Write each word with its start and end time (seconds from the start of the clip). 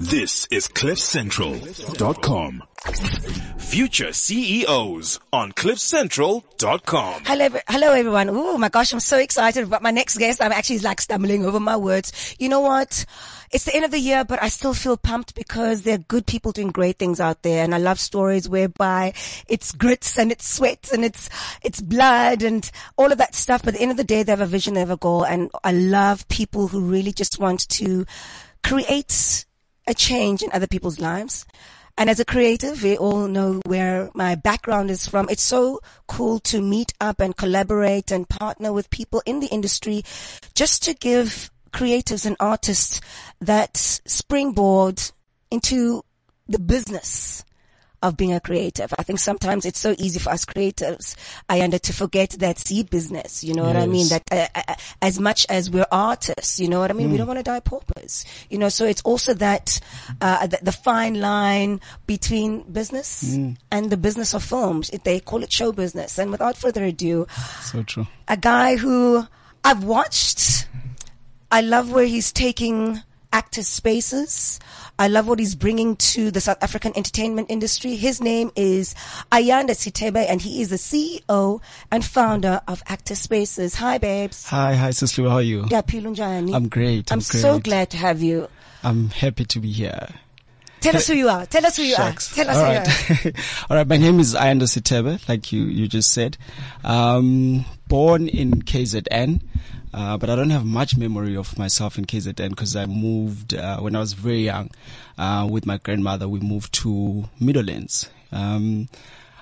This 0.00 0.48
is 0.50 0.66
CliffCentral.com. 0.66 2.62
Future 3.58 4.14
CEOs 4.14 5.20
on 5.30 5.52
CliffCentral.com. 5.52 7.22
Hello, 7.26 7.48
hello 7.68 7.92
everyone. 7.92 8.30
Oh 8.30 8.56
my 8.56 8.70
gosh, 8.70 8.94
I'm 8.94 9.00
so 9.00 9.18
excited 9.18 9.62
about 9.64 9.82
my 9.82 9.90
next 9.90 10.16
guest. 10.16 10.40
I'm 10.40 10.52
actually 10.52 10.78
like 10.78 11.02
stumbling 11.02 11.44
over 11.44 11.60
my 11.60 11.76
words. 11.76 12.34
You 12.38 12.48
know 12.48 12.60
what? 12.60 13.04
It's 13.50 13.64
the 13.64 13.76
end 13.76 13.84
of 13.84 13.90
the 13.90 13.98
year, 13.98 14.24
but 14.24 14.42
I 14.42 14.48
still 14.48 14.72
feel 14.72 14.96
pumped 14.96 15.34
because 15.34 15.82
there 15.82 15.96
are 15.96 15.98
good 15.98 16.26
people 16.26 16.52
doing 16.52 16.70
great 16.70 16.98
things 16.98 17.20
out 17.20 17.42
there. 17.42 17.62
And 17.62 17.74
I 17.74 17.78
love 17.78 18.00
stories 18.00 18.48
whereby 18.48 19.12
it's 19.48 19.72
grits 19.72 20.18
and 20.18 20.32
it's 20.32 20.48
sweat 20.48 20.88
and 20.94 21.04
it's, 21.04 21.28
it's 21.62 21.82
blood 21.82 22.42
and 22.42 22.68
all 22.96 23.12
of 23.12 23.18
that 23.18 23.34
stuff. 23.34 23.62
But 23.62 23.74
at 23.74 23.76
the 23.76 23.82
end 23.82 23.90
of 23.90 23.98
the 23.98 24.04
day, 24.04 24.22
they 24.22 24.32
have 24.32 24.40
a 24.40 24.46
vision, 24.46 24.72
they 24.72 24.80
have 24.80 24.90
a 24.90 24.96
goal. 24.96 25.26
And 25.26 25.50
I 25.62 25.72
love 25.72 26.26
people 26.28 26.68
who 26.68 26.80
really 26.80 27.12
just 27.12 27.38
want 27.38 27.68
to 27.68 28.06
create 28.64 29.44
a 29.90 29.94
change 29.94 30.42
in 30.42 30.50
other 30.52 30.66
people's 30.66 31.00
lives. 31.00 31.44
And 31.98 32.08
as 32.08 32.20
a 32.20 32.24
creative, 32.24 32.82
we 32.82 32.96
all 32.96 33.28
know 33.28 33.60
where 33.66 34.10
my 34.14 34.34
background 34.34 34.90
is 34.90 35.06
from. 35.06 35.28
It's 35.28 35.42
so 35.42 35.80
cool 36.06 36.38
to 36.40 36.62
meet 36.62 36.94
up 37.00 37.20
and 37.20 37.36
collaborate 37.36 38.10
and 38.10 38.28
partner 38.28 38.72
with 38.72 38.88
people 38.88 39.22
in 39.26 39.40
the 39.40 39.48
industry 39.48 40.04
just 40.54 40.82
to 40.84 40.94
give 40.94 41.50
creatives 41.72 42.24
and 42.24 42.36
artists 42.40 43.00
that 43.40 43.76
springboard 43.76 45.02
into 45.50 46.02
the 46.48 46.58
business 46.58 47.44
of 48.02 48.16
being 48.16 48.32
a 48.32 48.40
creative. 48.40 48.92
I 48.98 49.02
think 49.02 49.18
sometimes 49.18 49.66
it's 49.66 49.78
so 49.78 49.94
easy 49.98 50.18
for 50.18 50.30
us 50.30 50.44
creatives, 50.44 51.14
I 51.48 51.60
under 51.60 51.78
to 51.78 51.92
forget 51.92 52.30
that 52.38 52.58
see 52.58 52.82
business. 52.82 53.44
You 53.44 53.54
know 53.54 53.64
what 53.64 53.76
I 53.76 53.86
mean? 53.86 54.08
That 54.08 54.22
uh, 54.32 54.46
uh, 54.54 54.74
as 55.02 55.18
much 55.20 55.46
as 55.50 55.70
we're 55.70 55.86
artists, 55.92 56.58
you 56.58 56.68
know 56.68 56.80
what 56.80 56.90
I 56.90 56.94
mean? 56.94 57.10
We 57.10 57.18
don't 57.18 57.26
want 57.26 57.38
to 57.38 57.42
die 57.42 57.60
paupers. 57.60 58.24
You 58.48 58.58
know, 58.58 58.68
so 58.70 58.86
it's 58.86 59.02
also 59.02 59.34
that 59.34 59.80
uh, 60.20 60.46
the, 60.46 60.58
the 60.62 60.72
fine 60.72 61.20
line 61.20 61.80
between 62.06 62.62
business 62.72 63.36
and 63.70 63.90
the 63.90 63.96
business 63.96 64.34
of 64.34 64.42
films. 64.42 64.88
It, 64.90 65.04
they 65.04 65.20
call 65.20 65.42
it 65.42 65.52
show 65.52 65.72
business. 65.72 66.18
And 66.18 66.30
without 66.30 66.56
further 66.56 66.84
ado, 66.84 67.26
So 67.62 67.82
true. 67.82 68.06
a 68.28 68.36
guy 68.36 68.76
who 68.76 69.26
I've 69.64 69.84
watched. 69.84 70.66
I 71.52 71.60
love 71.62 71.90
where 71.90 72.06
he's 72.06 72.32
taking 72.32 73.02
actors' 73.32 73.68
spaces. 73.68 74.60
I 74.98 75.08
love 75.08 75.28
what 75.28 75.38
he's 75.38 75.54
bringing 75.54 75.96
to 75.96 76.30
the 76.30 76.40
South 76.40 76.62
African 76.62 76.92
entertainment 76.96 77.50
industry. 77.50 77.96
His 77.96 78.20
name 78.20 78.50
is 78.56 78.94
Ayanda 79.32 79.70
Sitebe 79.70 80.26
and 80.28 80.42
he 80.42 80.60
is 80.60 80.68
the 80.70 80.76
CEO 80.76 81.60
and 81.90 82.04
founder 82.04 82.60
of 82.68 82.82
Actor 82.86 83.14
Spaces. 83.14 83.76
Hi 83.76 83.98
babes. 83.98 84.46
Hi, 84.48 84.74
hi, 84.74 84.90
sister. 84.90 85.22
How 85.28 85.36
are 85.36 85.42
you? 85.42 85.66
Yeah, 85.70 85.82
Pilunjani. 85.82 86.54
I'm 86.54 86.68
great. 86.68 87.10
I'm, 87.10 87.16
I'm 87.16 87.20
so 87.20 87.52
great. 87.52 87.64
glad 87.64 87.90
to 87.90 87.96
have 87.96 88.22
you. 88.22 88.48
I'm 88.82 89.10
happy 89.10 89.44
to 89.44 89.60
be 89.60 89.70
here. 89.72 90.08
Tell 90.80 90.96
us 90.96 91.06
who 91.08 91.14
you 91.14 91.28
are. 91.28 91.44
Tell 91.44 91.66
us 91.66 91.76
who 91.76 91.82
you 91.82 91.94
Shucks. 91.94 92.32
are. 92.32 92.34
Tell 92.44 92.50
us 92.50 92.56
All 92.56 92.64
who 92.64 93.30
you 93.30 93.34
are. 93.36 93.42
All 93.70 93.76
right. 93.76 93.86
My 93.86 93.98
name 93.98 94.18
is 94.18 94.34
Ayanda 94.34 94.62
Sitebe, 94.62 95.28
like 95.28 95.52
you, 95.52 95.64
you 95.64 95.86
just 95.86 96.12
said. 96.12 96.38
Um, 96.84 97.66
born 97.88 98.28
in 98.28 98.62
KZN. 98.62 99.42
Uh, 99.92 100.16
but 100.16 100.30
I 100.30 100.36
don't 100.36 100.50
have 100.50 100.64
much 100.64 100.96
memory 100.96 101.36
of 101.36 101.58
myself 101.58 101.98
in 101.98 102.04
KZN 102.04 102.50
because 102.50 102.76
I 102.76 102.86
moved, 102.86 103.54
uh, 103.54 103.78
when 103.80 103.96
I 103.96 104.00
was 104.00 104.12
very 104.12 104.44
young, 104.44 104.70
uh, 105.18 105.48
with 105.50 105.66
my 105.66 105.78
grandmother. 105.78 106.28
We 106.28 106.40
moved 106.40 106.72
to 106.74 107.24
Meadowlands. 107.40 108.08
Um, 108.30 108.88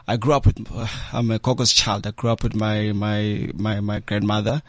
I 0.06 0.16
grew 0.16 0.32
up 0.32 0.46
with, 0.46 0.66
uh, 0.72 0.86
I'm 1.12 1.30
a 1.30 1.38
Coco's 1.38 1.72
child. 1.72 2.06
I 2.06 2.12
grew 2.12 2.30
up 2.30 2.42
with 2.42 2.54
my, 2.54 2.92
my, 2.92 3.50
my, 3.54 3.80
my 3.80 4.00
grandmother. 4.00 4.62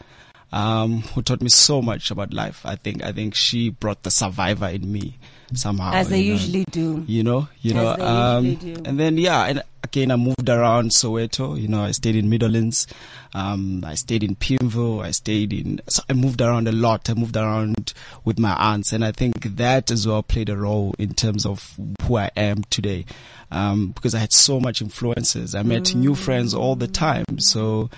Um, 0.52 1.02
who 1.02 1.22
taught 1.22 1.42
me 1.42 1.48
so 1.48 1.80
much 1.80 2.10
about 2.10 2.34
life. 2.34 2.66
I 2.66 2.74
think, 2.74 3.04
I 3.04 3.12
think 3.12 3.36
she 3.36 3.70
brought 3.70 4.02
the 4.02 4.10
survivor 4.10 4.66
in 4.66 4.90
me 4.90 5.16
somehow. 5.54 5.92
As 5.92 6.08
they 6.08 6.18
know 6.18 6.32
usually 6.32 6.64
do. 6.64 7.04
you 7.06 7.22
know, 7.22 7.48
you 7.60 7.74
know, 7.74 7.92
As 7.92 7.96
they 7.96 8.04
um, 8.04 8.84
and 8.84 8.98
then 8.98 9.18
yeah, 9.18 9.44
and 9.44 9.62
again, 9.82 10.10
I 10.10 10.16
moved 10.16 10.48
around 10.48 10.90
Soweto. 10.90 11.60
You 11.60 11.68
know, 11.68 11.82
I 11.82 11.90
stayed 11.90 12.16
in 12.16 12.28
Meadowlands. 12.28 12.86
Um, 13.34 13.84
I 13.84 13.94
stayed 13.94 14.22
in 14.22 14.36
Pimville. 14.36 15.02
I 15.02 15.10
stayed 15.10 15.52
in. 15.52 15.80
So 15.88 16.02
I 16.08 16.12
moved 16.12 16.40
around 16.40 16.68
a 16.68 16.72
lot. 16.72 17.10
I 17.10 17.14
moved 17.14 17.36
around 17.36 17.92
with 18.24 18.38
my 18.38 18.52
aunts, 18.52 18.92
and 18.92 19.04
I 19.04 19.12
think 19.12 19.56
that 19.56 19.90
as 19.90 20.06
well 20.06 20.22
played 20.22 20.48
a 20.48 20.56
role 20.56 20.94
in 20.98 21.14
terms 21.14 21.44
of 21.44 21.76
who 22.02 22.16
I 22.16 22.30
am 22.36 22.62
today. 22.70 23.04
Um, 23.50 23.88
because 23.88 24.14
I 24.14 24.20
had 24.20 24.32
so 24.32 24.60
much 24.60 24.80
influences. 24.80 25.54
I 25.54 25.62
met 25.64 25.94
new 25.94 26.14
friends 26.14 26.54
all 26.54 26.76
the 26.76 26.88
time. 26.88 27.38
So. 27.38 27.90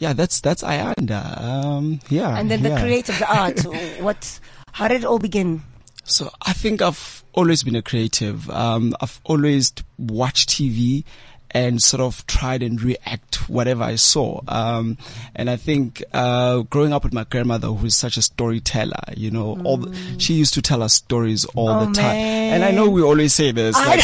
Yeah, 0.00 0.12
that's 0.12 0.38
that's 0.40 0.62
Ayanda. 0.62 1.42
Um, 1.42 1.98
yeah, 2.08 2.38
And 2.38 2.48
then 2.48 2.62
the 2.62 2.68
yeah. 2.68 2.80
creative, 2.80 3.20
art. 3.28 3.58
what, 3.98 4.38
how 4.70 4.86
did 4.86 5.00
it 5.00 5.04
all 5.04 5.18
begin? 5.18 5.64
So 6.08 6.30
I 6.42 6.52
think 6.52 6.82
I've 6.82 7.22
always 7.32 7.62
been 7.62 7.76
a 7.76 7.82
creative. 7.82 8.48
Um, 8.50 8.94
I've 9.00 9.20
always 9.24 9.72
watched 9.98 10.48
TV 10.48 11.04
and 11.50 11.82
sort 11.82 12.00
of 12.02 12.26
tried 12.26 12.62
and 12.62 12.80
react 12.82 13.48
whatever 13.48 13.82
I 13.82 13.94
saw. 13.94 14.40
Um, 14.48 14.98
and 15.34 15.48
I 15.48 15.56
think, 15.56 16.02
uh, 16.12 16.58
growing 16.62 16.92
up 16.92 17.04
with 17.04 17.14
my 17.14 17.24
grandmother, 17.24 17.68
who's 17.68 17.94
such 17.94 18.16
a 18.18 18.22
storyteller, 18.22 19.00
you 19.16 19.30
know, 19.30 19.58
all 19.64 19.78
the, 19.78 19.96
she 20.18 20.34
used 20.34 20.52
to 20.54 20.62
tell 20.62 20.82
us 20.82 20.92
stories 20.94 21.46
all 21.54 21.70
Oh, 21.70 21.86
the 21.86 21.92
time. 21.94 22.16
And 22.16 22.64
I 22.64 22.70
know 22.70 22.90
we 22.90 23.02
always 23.02 23.32
say 23.32 23.50
this, 23.52 23.74
like, 23.76 24.00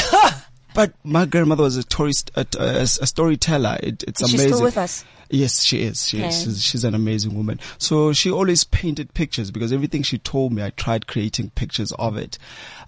but 0.75 0.95
my 1.05 1.27
grandmother 1.27 1.65
was 1.65 1.77
a, 1.77 1.85
tourist, 1.85 2.31
a, 2.35 2.47
a, 2.59 2.81
a 2.83 2.87
storyteller. 2.87 3.77
It, 3.83 4.03
it's 4.05 4.21
She's 4.23 4.33
amazing. 4.41 4.53
still 4.55 4.63
with 4.65 4.79
us. 4.79 5.05
Yes, 5.31 5.63
she 5.63 5.83
is. 5.83 6.07
She 6.07 6.19
Okay. 6.19 6.29
is. 6.29 6.43
She's, 6.43 6.63
she's 6.63 6.85
an 6.85 6.95
amazing 6.95 7.35
woman. 7.35 7.61
So 7.79 8.13
she 8.13 8.31
always 8.31 8.65
painted 8.65 9.15
pictures 9.15 9.51
because 9.51 9.73
everything 9.73 10.03
she 10.03 10.19
told 10.19 10.53
me, 10.53 10.63
I 10.63 10.71
tried 10.71 11.07
creating 11.07 11.51
pictures 11.51 11.93
of 11.93 12.17
it. 12.17 12.39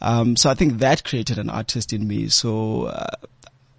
Um, 0.01 0.37
so 0.37 0.51
I 0.51 0.55
think 0.55 0.79
that 0.79 1.05
created 1.05 1.39
an 1.39 1.51
artist 1.51 1.93
in 1.93 2.07
me. 2.07 2.29
So, 2.29 2.85
uh, 2.87 3.07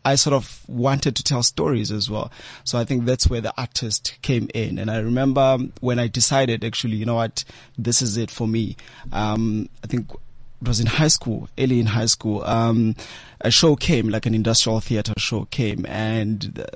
I 0.06 0.16
sort 0.16 0.34
of 0.34 0.63
wanted 0.69 1.18
to 1.18 1.23
tell 1.23 1.44
stories 1.44 1.91
as 1.91 2.09
well. 2.09 2.31
So 2.63 2.79
I 2.79 2.85
think 2.85 3.03
that's 3.03 3.29
where 3.29 3.41
the 3.41 3.53
artist 3.57 4.18
came 4.22 4.47
in. 4.53 4.79
And 4.79 4.89
I 4.89 5.00
remember 5.00 5.57
when 5.81 6.00
I 6.00 6.07
decided 6.07 6.63
actually, 6.63 6.95
you 6.95 7.06
know 7.06 7.16
what, 7.16 7.44
this 7.78 8.01
is 8.01 8.16
it 8.16 8.31
for 8.31 8.47
me. 8.47 8.78
Um, 9.12 9.68
I 9.84 9.88
think 9.88 10.09
it 10.62 10.68
was 10.68 10.79
in 10.79 10.85
high 10.85 11.09
school, 11.09 11.50
early 11.59 11.81
in 11.81 11.88
high 11.88 12.06
school. 12.06 12.41
Um, 12.45 12.95
a 13.41 13.51
show 13.51 13.75
came, 13.75 14.07
like 14.07 14.25
an 14.25 14.34
industrial 14.34 14.79
theater 14.79 15.12
show 15.18 15.44
came 15.51 15.85
and 15.85 16.39
the, 16.41 16.69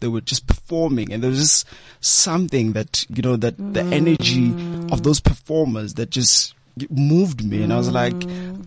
they 0.00 0.08
were 0.08 0.20
just 0.20 0.46
performing 0.46 1.12
and 1.12 1.22
there 1.22 1.30
was 1.30 1.38
just 1.38 1.66
something 2.00 2.72
that, 2.72 3.04
you 3.08 3.22
know, 3.22 3.36
that 3.36 3.56
the 3.74 3.82
energy 3.84 4.48
of 4.92 5.02
those 5.02 5.20
performers 5.20 5.94
that 5.94 6.10
just 6.10 6.54
moved 6.90 7.44
me. 7.44 7.62
And 7.62 7.72
I 7.72 7.76
was 7.76 7.90
like, 7.90 8.14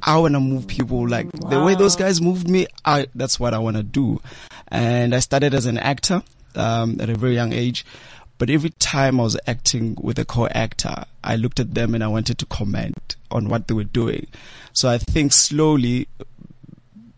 I 0.03 0.17
want 0.17 0.33
to 0.33 0.39
move 0.39 0.67
people 0.67 1.07
like 1.07 1.31
the 1.31 1.63
way 1.63 1.75
those 1.75 1.95
guys 1.95 2.21
moved 2.21 2.49
me. 2.49 2.67
I, 2.83 3.07
that's 3.15 3.39
what 3.39 3.53
I 3.53 3.59
want 3.59 3.77
to 3.77 3.83
do. 3.83 4.21
And 4.69 5.13
I 5.13 5.19
started 5.19 5.53
as 5.53 5.65
an 5.65 5.77
actor, 5.77 6.23
um, 6.55 6.99
at 6.99 7.09
a 7.09 7.15
very 7.15 7.35
young 7.35 7.53
age. 7.53 7.85
But 8.37 8.49
every 8.49 8.69
time 8.71 9.19
I 9.19 9.23
was 9.23 9.37
acting 9.47 9.97
with 10.01 10.17
a 10.17 10.25
co-actor, 10.25 11.03
I 11.23 11.35
looked 11.35 11.59
at 11.59 11.75
them 11.75 11.93
and 11.93 12.03
I 12.03 12.07
wanted 12.07 12.37
to 12.39 12.45
comment 12.45 13.17
on 13.29 13.49
what 13.49 13.67
they 13.67 13.73
were 13.73 13.83
doing. 13.83 14.27
So 14.71 14.89
I 14.89 14.97
think 14.97 15.33
slowly 15.33 16.07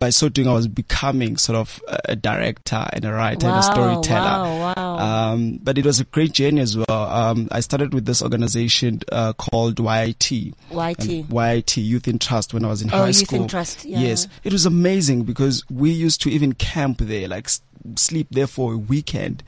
by 0.02 0.10
so 0.10 0.28
doing, 0.30 0.48
I 0.48 0.54
was 0.54 0.68
becoming 0.68 1.38
sort 1.38 1.58
of 1.58 1.80
a- 2.10 2.16
director 2.16 2.86
and 2.92 3.06
a 3.06 3.14
writer 3.14 3.46
and 3.48 3.56
a 3.56 3.62
storyteller. 3.64 4.44
wow, 4.44 4.74
wow. 4.76 4.98
Um, 5.32 5.60
but 5.62 5.78
it 5.78 5.86
was 5.86 6.00
a 6.00 6.06
great 6.06 6.34
journey 6.34 6.60
as 6.60 6.76
well. 6.76 6.86
Um, 6.90 7.48
I 7.52 7.60
started 7.62 7.94
with 7.94 8.06
this 8.06 8.22
organization 8.24 9.02
uh, 9.12 9.34
called 9.34 9.80
YIT. 9.80 10.32
YT. 10.32 10.56
And 10.72 11.30
YIT 11.32 11.78
Youth 11.78 12.08
in 12.08 12.18
Trust 12.20 12.54
when 12.54 12.66
I 12.66 12.68
was 12.70 12.82
in 12.82 12.90
Oh, 12.92 12.98
high 12.98 13.08
Youth 13.08 13.20
in 13.22 13.26
school. 13.28 13.48
Trust, 13.48 13.86
yeah. 13.86 14.00
Yes, 14.00 14.28
it 14.44 14.52
was 14.52 14.66
amazing 14.66 15.24
because 15.24 15.64
we 15.70 15.92
used 15.92 16.22
to 16.24 16.30
even 16.32 16.54
camp 16.54 16.98
there, 16.98 17.28
like 17.28 17.48
sleep 17.96 18.28
there 18.32 18.48
for 18.48 18.74
a 18.74 18.78
weekend, 18.78 19.44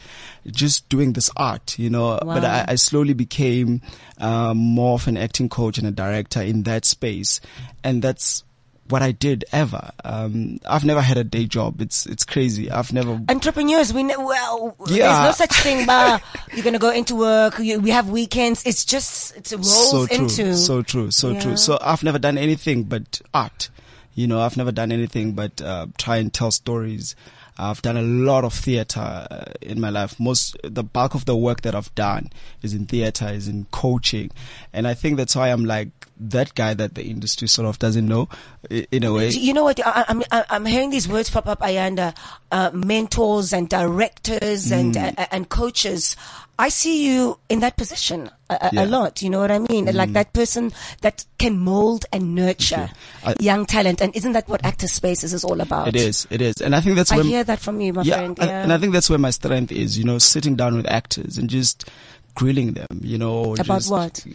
just 0.48 0.88
doing 0.88 1.14
this 1.14 1.32
art, 1.36 1.78
you 1.80 1.90
know. 1.90 2.20
But 2.22 2.44
Wow. 2.44 2.64
I, 2.68 2.74
I 2.74 2.76
slowly 2.76 3.14
became 3.14 3.82
um, 4.20 4.58
more 4.58 4.94
of 4.96 5.08
an 5.08 5.18
acting 5.18 5.50
coach 5.50 5.80
and 5.80 5.88
a 5.88 5.92
director 5.92 6.42
in 6.42 6.62
that 6.64 6.86
space, 6.86 7.42
and 7.84 8.02
that's 8.04 8.44
what 8.90 9.02
I 9.02 9.12
did 9.12 9.46
ever. 9.52 9.92
Um, 10.04 10.60
I've 10.66 10.84
never 10.84 11.02
had 11.02 11.18
a 11.18 11.24
day 11.24 11.46
job. 11.46 11.82
It's 11.82 12.06
it's 12.06 12.24
crazy. 12.26 12.70
I've 12.70 12.92
never. 12.94 13.20
entrepreneurs, 13.30 13.94
we 13.94 14.04
know, 14.04 14.20
well, 14.26 14.76
Yeah. 14.88 15.24
there's 15.24 15.40
no 15.40 15.46
such 15.46 15.56
thing, 15.62 15.86
but 15.88 16.22
you're 16.54 16.64
gonna 16.64 16.80
go 16.80 16.92
into 16.92 17.16
work. 17.16 17.60
You, 17.60 17.80
we 17.80 17.92
have 17.92 18.10
weekends. 18.10 18.66
It's 18.66 18.84
just 18.86 19.36
it 19.38 19.52
rolls 19.52 19.92
so 19.92 20.06
true, 20.08 20.18
into. 20.26 20.56
so 20.56 20.82
true, 20.82 21.12
so 21.12 21.30
Yeah. 21.32 21.40
true. 21.42 21.58
So 21.58 21.78
I've 21.82 22.04
never 22.04 22.20
done 22.20 22.38
anything 22.38 22.84
but 22.84 23.22
art. 23.34 23.70
You 24.16 24.28
know, 24.28 24.42
I've 24.42 24.58
never 24.58 24.72
done 24.72 24.92
anything 24.92 25.32
but 25.34 25.60
uh, 25.62 25.88
try 25.98 26.18
and 26.18 26.32
tell 26.32 26.52
stories. 26.52 27.16
I've 27.58 27.82
done 27.82 27.98
a 27.98 28.02
lot 28.02 28.44
of 28.44 28.54
theater 28.54 29.00
uh, 29.30 29.46
in 29.62 29.80
my 29.80 29.90
life. 29.90 30.20
Most, 30.20 30.58
the 30.64 30.84
bulk 30.84 31.14
of 31.16 31.26
the 31.26 31.36
work 31.36 31.62
that 31.62 31.76
I've 31.76 31.94
done 31.96 32.30
is 32.62 32.74
in 32.74 32.86
theater, 32.86 33.28
is 33.28 33.48
in 33.48 33.66
coaching, 33.72 34.32
and 34.74 34.88
I 34.88 34.94
think 34.94 35.18
that's 35.18 35.36
why 35.36 35.50
I'm 35.50 35.66
like 35.66 35.90
that 36.20 36.54
guy 36.56 36.74
that 36.76 36.94
the 36.96 37.04
industry 37.04 37.48
sort 37.48 37.68
of 37.68 37.80
doesn't 37.80 38.08
know, 38.08 38.30
in 38.70 39.04
a 39.04 39.12
way. 39.12 39.30
You 39.30 39.54
know 39.54 39.64
what? 39.64 39.80
I, 39.86 40.06
I'm 40.08 40.24
I- 40.32 40.46
I'm 40.50 40.66
hearing 40.66 40.90
these 40.92 41.08
words 41.08 41.30
pop 41.30 41.48
up, 41.48 41.60
Ayanda. 41.62 42.16
Uh, 42.52 42.70
mentors 42.74 43.52
and 43.54 43.68
directors 43.70 44.72
and 44.72 44.94
Mm. 44.96 45.18
uh, 45.20 45.26
and 45.32 45.50
coaches. 45.50 46.16
I 46.60 46.70
see 46.70 47.08
you 47.08 47.40
in 47.50 47.62
that 47.62 47.78
position. 47.78 48.30
A, 48.62 48.70
Yeah. 48.74 48.84
a 48.84 48.86
lot. 48.86 49.22
You 49.22 49.30
know 49.30 49.40
what 49.40 49.52
I 49.52 49.60
mean? 49.60 49.86
Like 49.86 50.14
that 50.14 50.34
person 50.34 50.72
that 51.02 51.26
can 51.38 51.58
mold 51.58 52.06
and 52.12 52.36
nurture 52.36 52.90
I- 53.24 53.36
young 53.40 53.66
talent. 53.66 54.02
And 54.02 54.16
isn't 54.16 54.32
that 54.34 54.48
what 54.48 54.66
Actor 54.66 54.88
Spaces 54.88 55.34
is 55.34 55.44
all 55.44 55.62
about? 55.62 55.88
It 55.88 55.96
is, 55.96 56.28
it 56.30 56.42
is. 56.42 56.62
And 56.62 56.76
I 56.76 56.82
think 56.82 56.96
that's 56.96 57.12
I 57.12 57.22
hear 57.24 57.44
that 57.44 57.60
from 57.60 57.82
you, 57.82 57.94
my 57.94 58.04
yeah, 58.04 58.18
friend. 58.18 58.38
Yeah. 58.40 58.64
and 58.64 58.74
I 58.74 58.78
think 58.78 58.94
that's 58.94 59.10
where 59.10 59.20
my 59.20 59.32
strength 59.32 59.72
is, 59.72 59.98
you 59.98 60.04
know, 60.04 60.18
sitting 60.18 60.56
down 60.56 60.76
with 60.76 60.88
actors 60.88 61.38
and 61.38 61.50
just 61.50 61.90
grilling 62.36 62.74
them, 62.74 63.02
you 63.02 63.18
know. 63.18 63.54
about 63.54 63.66
just, 63.66 63.92
what? 63.92 64.26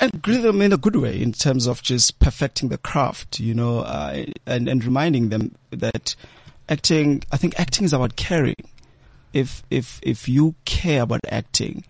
and 0.00 0.22
grill 0.22 0.42
them 0.42 0.60
in 0.60 0.72
a 0.72 0.76
good 0.76 0.96
way 0.96 1.20
in 1.20 1.32
terms 1.32 1.66
of 1.66 1.82
just 1.82 2.18
perfecting 2.18 2.68
the 2.68 2.78
craft, 2.78 3.40
you 3.40 3.54
know, 3.54 3.80
uh, 3.80 4.24
and, 4.46 4.68
and 4.68 4.84
reminding 4.84 5.28
them 5.30 5.54
that 5.70 6.14
acting, 6.68 7.22
I 7.32 7.36
think 7.36 7.58
acting 7.58 7.84
is 7.84 7.92
about 7.92 8.16
caring. 8.16 8.56
If, 9.32 9.62
if, 9.70 9.98
if 10.02 10.28
you 10.28 10.54
care 10.66 11.02
about 11.02 11.20
acting, 11.30 11.84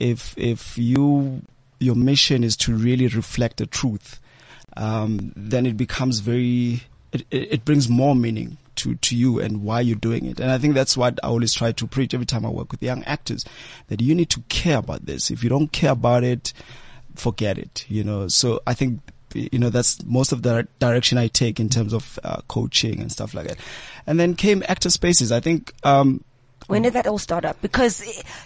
if, 0.00 0.36
if 0.36 0.76
you, 0.78 1.42
your 1.78 1.94
mission 1.94 2.44
is 2.44 2.56
to 2.58 2.74
really 2.74 3.08
reflect 3.08 3.58
the 3.58 3.66
truth, 3.66 4.20
um, 4.76 5.32
then 5.36 5.66
it 5.66 5.76
becomes 5.76 6.20
very, 6.20 6.82
it, 7.12 7.26
it, 7.30 7.64
brings 7.64 7.88
more 7.88 8.16
meaning 8.16 8.56
to, 8.76 8.96
to 8.96 9.16
you 9.16 9.40
and 9.40 9.62
why 9.62 9.80
you're 9.80 9.96
doing 9.96 10.26
it. 10.26 10.40
And 10.40 10.50
I 10.50 10.58
think 10.58 10.74
that's 10.74 10.96
what 10.96 11.20
I 11.22 11.28
always 11.28 11.52
try 11.52 11.72
to 11.72 11.86
preach 11.86 12.12
every 12.12 12.26
time 12.26 12.44
I 12.44 12.48
work 12.48 12.72
with 12.72 12.82
young 12.82 13.04
actors, 13.04 13.44
that 13.88 14.00
you 14.00 14.14
need 14.14 14.30
to 14.30 14.40
care 14.48 14.78
about 14.78 15.06
this. 15.06 15.30
If 15.30 15.44
you 15.44 15.48
don't 15.48 15.70
care 15.70 15.92
about 15.92 16.24
it, 16.24 16.52
forget 17.14 17.58
it, 17.58 17.86
you 17.88 18.02
know. 18.02 18.26
So 18.28 18.60
I 18.66 18.74
think, 18.74 19.00
you 19.32 19.58
know, 19.58 19.70
that's 19.70 20.04
most 20.04 20.32
of 20.32 20.42
the 20.42 20.66
direction 20.80 21.18
I 21.18 21.28
take 21.28 21.60
in 21.60 21.68
terms 21.68 21.92
of 21.92 22.18
uh, 22.24 22.40
coaching 22.48 23.00
and 23.00 23.12
stuff 23.12 23.34
like 23.34 23.46
that. 23.48 23.58
And 24.06 24.18
then 24.18 24.34
came 24.34 24.64
actor 24.68 24.90
spaces. 24.90 25.30
I 25.30 25.40
think, 25.40 25.72
um, 25.84 26.24
When 26.66 26.82
did 26.82 26.94
that 26.94 27.06
all 27.06 27.18
start 27.18 27.44
up? 27.44 27.60
Because 27.60 28.02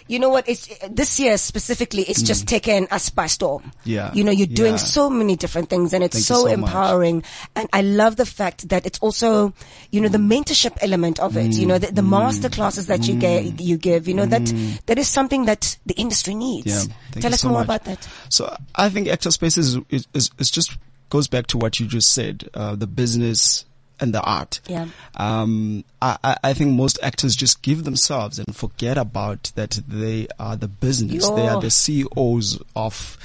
you 0.07 0.19
know 0.19 0.29
what? 0.29 0.47
It's 0.49 0.67
this 0.89 1.19
year 1.19 1.37
specifically. 1.37 2.03
It's 2.03 2.21
just 2.21 2.47
taken 2.47 2.87
us 2.91 3.09
by 3.09 3.27
storm. 3.27 3.63
Mm. 3.63 3.71
Yeah. 3.85 4.13
You 4.13 4.23
know, 4.23 4.31
you're 4.31 4.47
doing 4.47 4.73
Yeah. 4.73 4.77
so 4.77 5.09
many 5.09 5.35
different 5.35 5.69
things, 5.69 5.93
and 5.93 6.03
it's 6.03 6.15
Thank 6.15 6.25
so, 6.25 6.41
so 6.41 6.47
empowering. 6.47 7.23
And 7.55 7.69
I 7.71 7.81
love 7.81 8.15
the 8.17 8.25
fact 8.25 8.69
that 8.69 8.85
it's 8.85 8.99
also, 8.99 9.53
you 9.91 10.01
know, 10.01 10.09
the 10.09 10.17
Mm. 10.17 10.43
mentorship 10.43 10.77
element 10.81 11.19
of 11.19 11.37
it. 11.37 11.53
You 11.53 11.65
know, 11.65 11.77
the, 11.77 11.91
the 11.91 12.01
master 12.01 12.49
classes 12.49 12.87
that 12.87 13.07
you 13.07 13.15
get, 13.15 13.59
you 13.61 13.77
give. 13.77 14.07
You 14.07 14.13
know 14.15 14.25
that 14.25 14.53
that 14.87 14.97
is 14.97 15.07
something 15.07 15.45
that 15.45 15.77
the 15.85 15.93
industry 15.95 16.35
needs. 16.35 16.65
Mm. 16.85 16.87
Yeah. 16.89 16.93
Thank 17.11 17.21
Tell 17.23 17.33
us 17.33 17.41
so 17.41 17.49
more 17.49 17.59
much. 17.59 17.65
about 17.65 17.83
that. 17.85 18.07
So 18.29 18.55
I 18.75 18.89
think 18.89 19.07
actor 19.07 19.31
spaces 19.31 19.75
is, 19.75 19.81
is, 19.89 20.07
is, 20.13 20.29
is 20.39 20.51
just 20.51 20.77
goes 21.09 21.27
back 21.27 21.47
to 21.47 21.57
what 21.57 21.79
you 21.79 21.87
just 21.87 22.11
said, 22.11 22.47
uh, 22.53 22.75
the 22.75 22.85
business 22.85 23.65
and 24.01 24.13
the 24.13 24.21
art. 24.21 24.59
Yeah. 24.67 24.87
Um, 25.15 25.83
I, 26.01 26.17
I- 26.23 26.37
I 26.43 26.53
think 26.53 26.75
most 26.75 26.99
actors 27.03 27.35
just 27.35 27.61
give 27.61 27.83
themselves 27.83 28.39
and 28.39 28.55
forget 28.55 28.97
about 28.97 29.51
that 29.55 29.79
they 29.87 30.27
are 30.39 30.55
the 30.55 30.67
business. 30.67 31.27
They 31.29 31.47
are 31.47 31.59
the 31.61 31.69
CEOs 31.71 32.61
of 32.75 33.17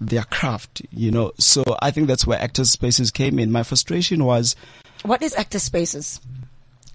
their 0.00 0.24
craft, 0.24 0.82
you 0.90 1.10
know. 1.10 1.32
So 1.38 1.62
I 1.80 1.90
think 1.90 2.08
that's 2.08 2.26
where 2.26 2.40
actor 2.40 2.64
spaces 2.64 3.10
came 3.10 3.38
in. 3.38 3.52
My 3.52 3.62
frustration 3.62 4.24
was, 4.24 4.56
What 5.04 5.22
is 5.22 5.34
Actor 5.34 5.58
Spaces? 5.60 6.20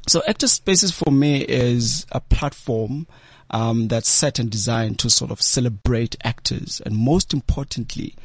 so 0.07 0.21
Actor 0.27 0.47
Spaces 0.47 0.91
for 0.91 1.11
me 1.11 1.41
is 1.41 2.05
a 2.11 2.19
platform 2.21 3.07
um, 3.51 3.87
that's 3.87 4.09
set 4.09 4.39
and 4.39 4.49
designed 4.49 4.99
to 4.99 5.09
sort 5.09 5.31
of 5.31 5.41
celebrate 5.41 6.15
actors 6.23 6.81
and 6.85 6.95
most 6.95 7.33
importantly, 7.33 8.15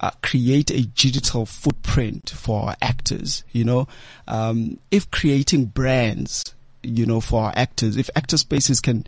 uh, 0.00 0.10
create 0.22 0.70
a 0.70 0.82
digital 0.82 1.46
footprint 1.46 2.30
for 2.30 2.62
our 2.68 2.76
actors. 2.82 3.44
You 3.52 3.64
know, 3.64 3.88
um, 4.26 4.78
if 4.90 5.10
creating 5.10 5.66
brands, 5.66 6.54
you 6.82 7.04
know, 7.06 7.20
for 7.20 7.44
our 7.44 7.52
actors, 7.54 7.96
if 7.96 8.08
Actor 8.16 8.38
Spaces 8.38 8.80
can 8.80 9.06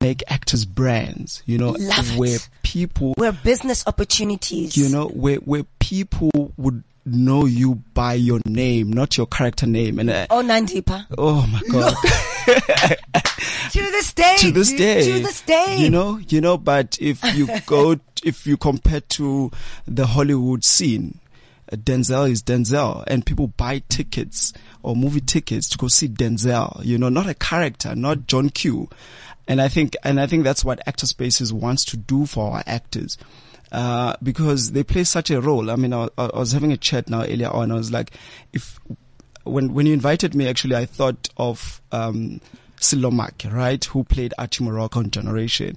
make 0.00 0.22
actors 0.28 0.64
brands, 0.64 1.42
you 1.46 1.58
know, 1.58 1.70
Love 1.78 2.12
it. 2.12 2.18
where 2.18 2.38
people 2.62 3.14
Where 3.16 3.32
business 3.32 3.84
opportunities. 3.86 4.76
you 4.76 4.88
know, 4.88 5.08
where 5.08 5.36
where 5.36 5.64
people 5.80 6.30
would 6.56 6.84
know 7.12 7.44
you 7.46 7.76
by 7.94 8.14
your 8.14 8.40
name, 8.46 8.92
not 8.92 9.16
your 9.16 9.26
character 9.26 9.66
name, 9.66 9.98
and 9.98 10.10
uh, 10.10 10.26
Oh, 10.30 10.42
Nandipa. 10.42 11.06
oh 11.16 11.46
my 11.46 11.60
god. 11.70 11.94
To 13.72 13.80
this 13.80 14.12
day. 14.14 14.36
to 14.38 14.50
this 14.50 14.72
day, 14.72 15.04
To 15.04 15.22
this 15.22 15.42
day. 15.42 15.76
you 15.78 15.90
know, 15.90 16.16
you 16.28 16.40
know. 16.40 16.56
But 16.56 16.96
if 17.00 17.22
you 17.36 17.48
go, 17.66 17.96
if 18.24 18.46
you 18.46 18.56
compare 18.56 19.00
to 19.00 19.50
the 19.86 20.06
Hollywood 20.06 20.64
scene, 20.64 21.20
uh, 21.70 21.76
Denzel 21.76 22.30
is 22.30 22.42
Denzel, 22.42 23.04
and 23.06 23.26
people 23.26 23.48
buy 23.48 23.82
tickets 23.90 24.54
or 24.82 24.96
movie 24.96 25.20
tickets 25.20 25.68
to 25.68 25.78
go 25.78 25.88
see 25.88 26.08
Denzel. 26.08 26.82
You 26.84 26.96
know, 26.96 27.10
not 27.10 27.28
a 27.28 27.34
character, 27.34 27.94
not 27.94 28.26
John 28.26 28.48
Q. 28.48 28.88
And 29.46 29.60
I 29.60 29.68
think, 29.68 29.94
and 30.02 30.18
I 30.20 30.26
think 30.26 30.44
that's 30.44 30.64
what 30.64 30.80
Actor 30.86 31.06
Spaces 31.06 31.52
wants 31.52 31.84
to 31.86 31.96
do 31.98 32.24
for 32.26 32.52
our 32.52 32.62
actors. 32.66 33.18
Uh, 33.70 34.14
because 34.22 34.72
they 34.72 34.82
play 34.82 35.04
such 35.04 35.30
a 35.30 35.40
role. 35.40 35.70
I 35.70 35.76
mean, 35.76 35.92
I, 35.92 36.08
I 36.16 36.38
was 36.38 36.52
having 36.52 36.72
a 36.72 36.76
chat 36.76 37.10
now 37.10 37.22
earlier 37.22 37.50
on. 37.50 37.70
I 37.70 37.74
was 37.74 37.92
like, 37.92 38.12
if 38.52 38.78
when 39.44 39.74
when 39.74 39.86
you 39.86 39.92
invited 39.92 40.34
me, 40.34 40.48
actually, 40.48 40.76
I 40.76 40.86
thought 40.86 41.28
of 41.36 41.82
um, 41.92 42.40
Sello 42.80 43.10
Maake, 43.10 43.52
right, 43.52 43.84
who 43.84 44.04
played 44.04 44.32
Archie 44.38 44.64
Moroka 44.64 44.96
on 44.96 45.10
Generation. 45.10 45.76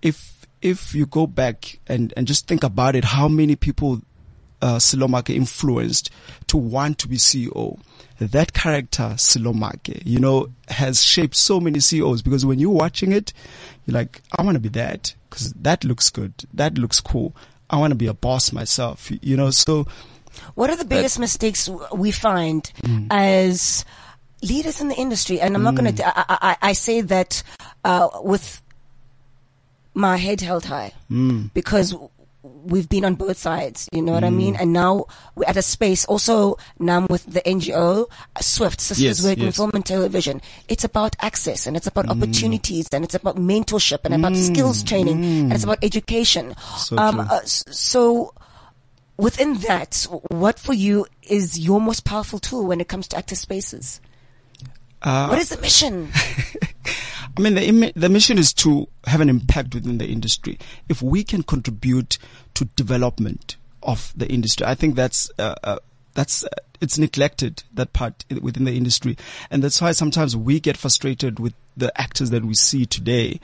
If 0.00 0.46
if 0.62 0.94
you 0.94 1.06
go 1.06 1.26
back 1.26 1.80
and 1.86 2.12
and 2.16 2.26
just 2.26 2.46
think 2.46 2.62
about 2.62 2.94
it, 2.94 3.04
how 3.04 3.28
many 3.28 3.56
people 3.56 4.00
uh, 4.64 4.78
Sello 4.78 5.06
Maake 5.08 5.34
influenced 5.34 6.10
to 6.46 6.56
want 6.56 6.98
to 6.98 7.08
be 7.08 7.16
CEO. 7.16 7.78
That 8.18 8.52
character, 8.52 9.14
Sello 9.16 9.52
Maake, 9.52 10.02
you 10.06 10.18
know, 10.18 10.48
has 10.68 11.02
shaped 11.02 11.36
so 11.36 11.60
many 11.60 11.80
CEOs 11.80 12.22
because 12.22 12.46
when 12.46 12.58
you're 12.58 12.70
watching 12.70 13.12
it, 13.12 13.32
you're 13.84 13.94
like, 14.00 14.22
I 14.38 14.42
want 14.42 14.54
to 14.56 14.60
be 14.60 14.70
that 14.70 15.14
because 15.28 15.52
that 15.52 15.84
looks 15.84 16.08
good. 16.10 16.32
That 16.54 16.78
looks 16.78 17.00
cool. 17.00 17.34
I 17.68 17.76
want 17.78 17.90
to 17.90 17.96
be 17.96 18.06
a 18.06 18.14
boss 18.14 18.52
myself, 18.52 19.10
you 19.22 19.36
know, 19.36 19.50
so 19.50 19.86
What 20.54 20.70
are 20.70 20.76
the 20.76 20.84
biggest 20.84 21.18
mistakes 21.18 21.68
we 21.92 22.10
find 22.10 22.62
Mm. 22.82 23.06
as 23.10 23.84
leaders 24.42 24.80
in 24.80 24.88
the 24.88 24.96
industry? 24.96 25.40
And 25.40 25.54
I'm 25.56 25.62
not 25.62 25.74
going 25.74 25.94
to, 25.94 26.04
I, 26.06 26.24
I, 26.50 26.56
I 26.70 26.72
say 26.72 27.00
that, 27.02 27.42
uh, 27.84 28.08
with 28.22 28.62
my 29.94 30.16
head 30.16 30.40
held 30.40 30.64
high 30.66 30.92
Mm. 31.10 31.50
because 31.54 31.94
we've 32.44 32.88
been 32.88 33.04
on 33.04 33.14
both 33.14 33.38
sides, 33.38 33.88
you 33.90 34.02
know 34.02 34.12
what 34.12 34.22
I 34.22 34.30
mean? 34.30 34.54
And 34.56 34.72
now 34.72 35.06
we're 35.34 35.48
at 35.48 35.56
a 35.56 35.62
space 35.62 36.04
also 36.04 36.58
now 36.78 36.98
I'm 36.98 37.06
with 37.08 37.24
the 37.24 37.40
NGO, 37.40 38.06
Swift, 38.40 38.80
Sisters 38.80 39.02
Yes, 39.02 39.24
Working 39.24 39.44
yes. 39.44 39.56
Film 39.56 39.70
and 39.72 39.84
Television. 39.84 40.42
It's 40.68 40.84
about 40.84 41.16
access 41.20 41.66
and 41.66 41.76
it's 41.76 41.86
about 41.86 42.08
opportunities 42.08 42.88
and 42.92 43.02
it's 43.02 43.14
about 43.14 43.36
mentorship 43.36 44.00
and 44.04 44.14
about 44.14 44.36
skills 44.36 44.82
training 44.82 45.24
and 45.24 45.52
it's 45.52 45.64
about 45.64 45.78
education. 45.82 46.54
So 46.76 46.98
um, 46.98 47.20
uh, 47.20 47.40
so 47.44 48.34
within 49.16 49.54
that, 49.58 50.06
what 50.30 50.58
for 50.58 50.74
you 50.74 51.06
is 51.22 51.58
your 51.58 51.80
most 51.80 52.04
powerful 52.04 52.38
tool 52.38 52.66
when 52.66 52.80
it 52.80 52.88
comes 52.88 53.08
to 53.08 53.16
actor 53.16 53.36
spaces? 53.36 54.00
uh, 55.04 55.28
what 55.28 55.38
is 55.38 55.50
the 55.50 55.60
mission? 55.60 56.10
I 57.36 57.40
mean, 57.40 57.54
the, 57.54 57.92
the 57.96 58.08
mission 58.08 58.38
is 58.38 58.52
to 58.54 58.88
have 59.04 59.20
an 59.20 59.28
impact 59.28 59.74
within 59.74 59.98
the 59.98 60.06
industry. 60.06 60.58
If 60.88 61.02
we 61.02 61.24
can 61.24 61.42
contribute 61.42 62.18
to 62.54 62.66
development 62.76 63.56
of 63.82 64.12
the 64.16 64.28
industry, 64.28 64.66
I 64.66 64.74
think 64.74 64.94
that's, 64.94 65.30
uh, 65.38 65.54
uh, 65.64 65.78
that's, 66.14 66.44
uh, 66.44 66.48
it's 66.80 66.98
neglected, 66.98 67.64
that 67.72 67.92
part 67.92 68.24
within 68.40 68.64
the 68.64 68.76
industry. 68.76 69.16
And 69.50 69.64
that's 69.64 69.80
why 69.80 69.92
sometimes 69.92 70.36
we 70.36 70.60
get 70.60 70.76
frustrated 70.76 71.40
with 71.40 71.54
the 71.76 71.98
actors 72.00 72.30
that 72.30 72.44
we 72.44 72.54
see 72.54 72.86
today 72.86 73.40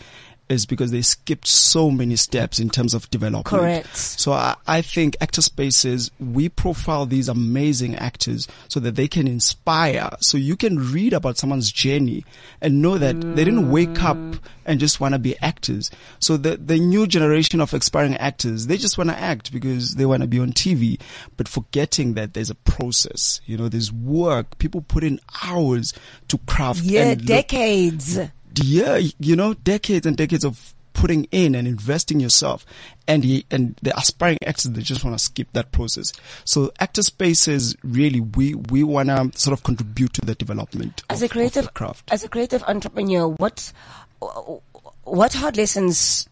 is 0.51 0.67
because 0.67 0.91
they 0.91 1.03
skipped 1.03 1.47
so 1.47 1.91
many 1.91 2.17
steps 2.17 2.59
in 2.59 2.69
terms 2.69 2.93
of 2.93 3.09
development. 3.11 3.47
Correct. 3.47 3.97
So 3.97 4.33
I, 4.33 4.57
I 4.67 4.83
think 4.83 5.17
actor 5.21 5.43
spaces, 5.43 6.11
we 6.19 6.49
profile 6.49 7.07
these 7.07 7.29
amazing 7.29 7.95
actors 7.95 8.49
so 8.69 8.81
that 8.81 8.97
they 8.97 9.07
can 9.07 9.29
inspire. 9.29 10.11
So 10.21 10.37
you 10.37 10.57
can 10.57 10.93
read 10.93 11.13
about 11.13 11.39
someone's 11.39 11.71
journey 11.71 12.25
and 12.61 12.83
know 12.83 12.99
that 12.99 13.21
they 13.21 13.45
didn't 13.45 13.71
wake 13.71 14.03
up 14.03 14.17
mm. 14.17 14.41
and 14.67 14.81
just 14.81 15.01
want 15.01 15.15
to 15.15 15.19
be 15.19 15.39
actors. 15.39 15.91
So 16.19 16.37
the, 16.37 16.57
the 16.57 16.79
new 16.79 17.07
generation 17.07 17.61
of 17.61 17.73
aspiring 17.73 18.17
actors, 18.17 18.67
they 18.67 18.77
just 18.77 18.99
want 18.99 19.11
to 19.11 19.19
act 19.19 19.53
because 19.53 19.95
they 19.95 20.07
want 20.07 20.23
to 20.23 20.29
be 20.29 20.41
on 20.41 20.53
TV, 20.53 21.01
but 21.37 21.47
forgetting 21.47 22.15
that 22.15 22.35
there's 22.35 22.51
a 22.51 22.55
process. 22.57 23.41
You 23.47 23.57
know, 23.57 23.69
there's 23.69 23.93
work. 23.93 24.59
People 24.59 24.81
put 24.83 25.05
in 25.05 25.21
hours 25.45 25.95
to 26.29 26.39
craft. 26.39 26.81
Yeah, 26.83 27.11
and 27.11 27.21
look- 27.21 27.27
decades. 27.27 28.19
Yeah, 28.55 28.99
you 29.19 29.37
know, 29.37 29.55
decades 29.55 30.07
and 30.07 30.17
decades 30.17 30.45
of 30.45 30.75
putting 30.93 31.25
in 31.31 31.55
and 31.55 31.67
investing 31.69 32.21
yourself. 32.21 32.67
And 33.07 33.25
he, 33.25 33.47
and 33.51 33.77
the 33.81 33.97
aspiring 33.97 34.39
actors, 34.45 34.71
they 34.73 34.83
just 34.83 35.03
want 35.05 35.17
to 35.17 35.23
skip 35.25 35.49
that 35.53 35.73
process. 35.73 36.13
So 36.45 36.73
actor 36.79 37.03
spaces, 37.03 37.77
really, 37.83 38.21
we, 38.21 38.55
we 38.55 38.83
want 38.83 39.09
to 39.09 39.31
sort 39.39 39.53
of 39.57 39.63
contribute 39.65 40.13
to 40.15 40.21
the 40.23 40.35
development 40.35 41.03
as 41.09 41.23
of, 41.23 41.31
a 41.31 41.33
creative 41.33 41.73
craft. 41.75 42.13
as 42.13 42.25
a 42.25 42.29
creative 42.29 42.63
entrepreneur 42.65 43.29
what 43.29 43.73
what 45.05 45.33
hard 45.33 45.57
lessons 45.57 46.29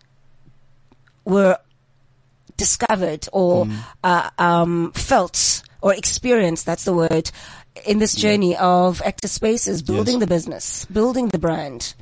were 1.25 1.57
discovered 2.57 3.29
or 3.33 3.67
Mm. 3.67 3.79
uh, 4.05 4.31
um, 4.39 4.93
felt 4.93 5.63
or 5.81 5.95
experienced 5.95 6.67
that's 6.67 6.85
the 6.85 6.93
word 6.93 7.31
in 7.87 7.99
this 7.99 8.15
journey 8.15 8.57
of 8.57 9.01
actor 9.03 9.29
spaces 9.29 9.81
building 9.83 10.15
Yes. 10.15 10.21
the 10.21 10.27
business 10.27 10.85
building 10.87 11.29
the 11.29 11.39
brand 11.39 11.95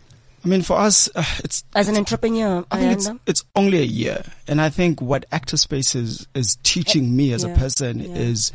I 0.46 0.48
mean, 0.48 0.62
for 0.62 0.78
us, 0.78 1.10
uh, 1.16 1.24
it's 1.38 1.64
as 1.74 1.88
an 1.88 1.96
entrepreneur? 1.96 2.64
I 2.70 2.78
think 2.78 2.92
it's 2.92 3.10
it's 3.26 3.44
only 3.56 3.78
a 3.78 3.84
year, 3.84 4.22
and 4.46 4.60
I 4.60 4.68
think 4.68 5.02
what 5.02 5.26
Actor 5.32 5.56
Space 5.56 5.96
is 5.96 6.28
is 6.36 6.56
teaching 6.62 7.16
me 7.16 7.32
as 7.32 7.42
Yeah, 7.42 7.50
a 7.50 7.58
person 7.58 7.98
yeah. 7.98 8.14
is 8.14 8.52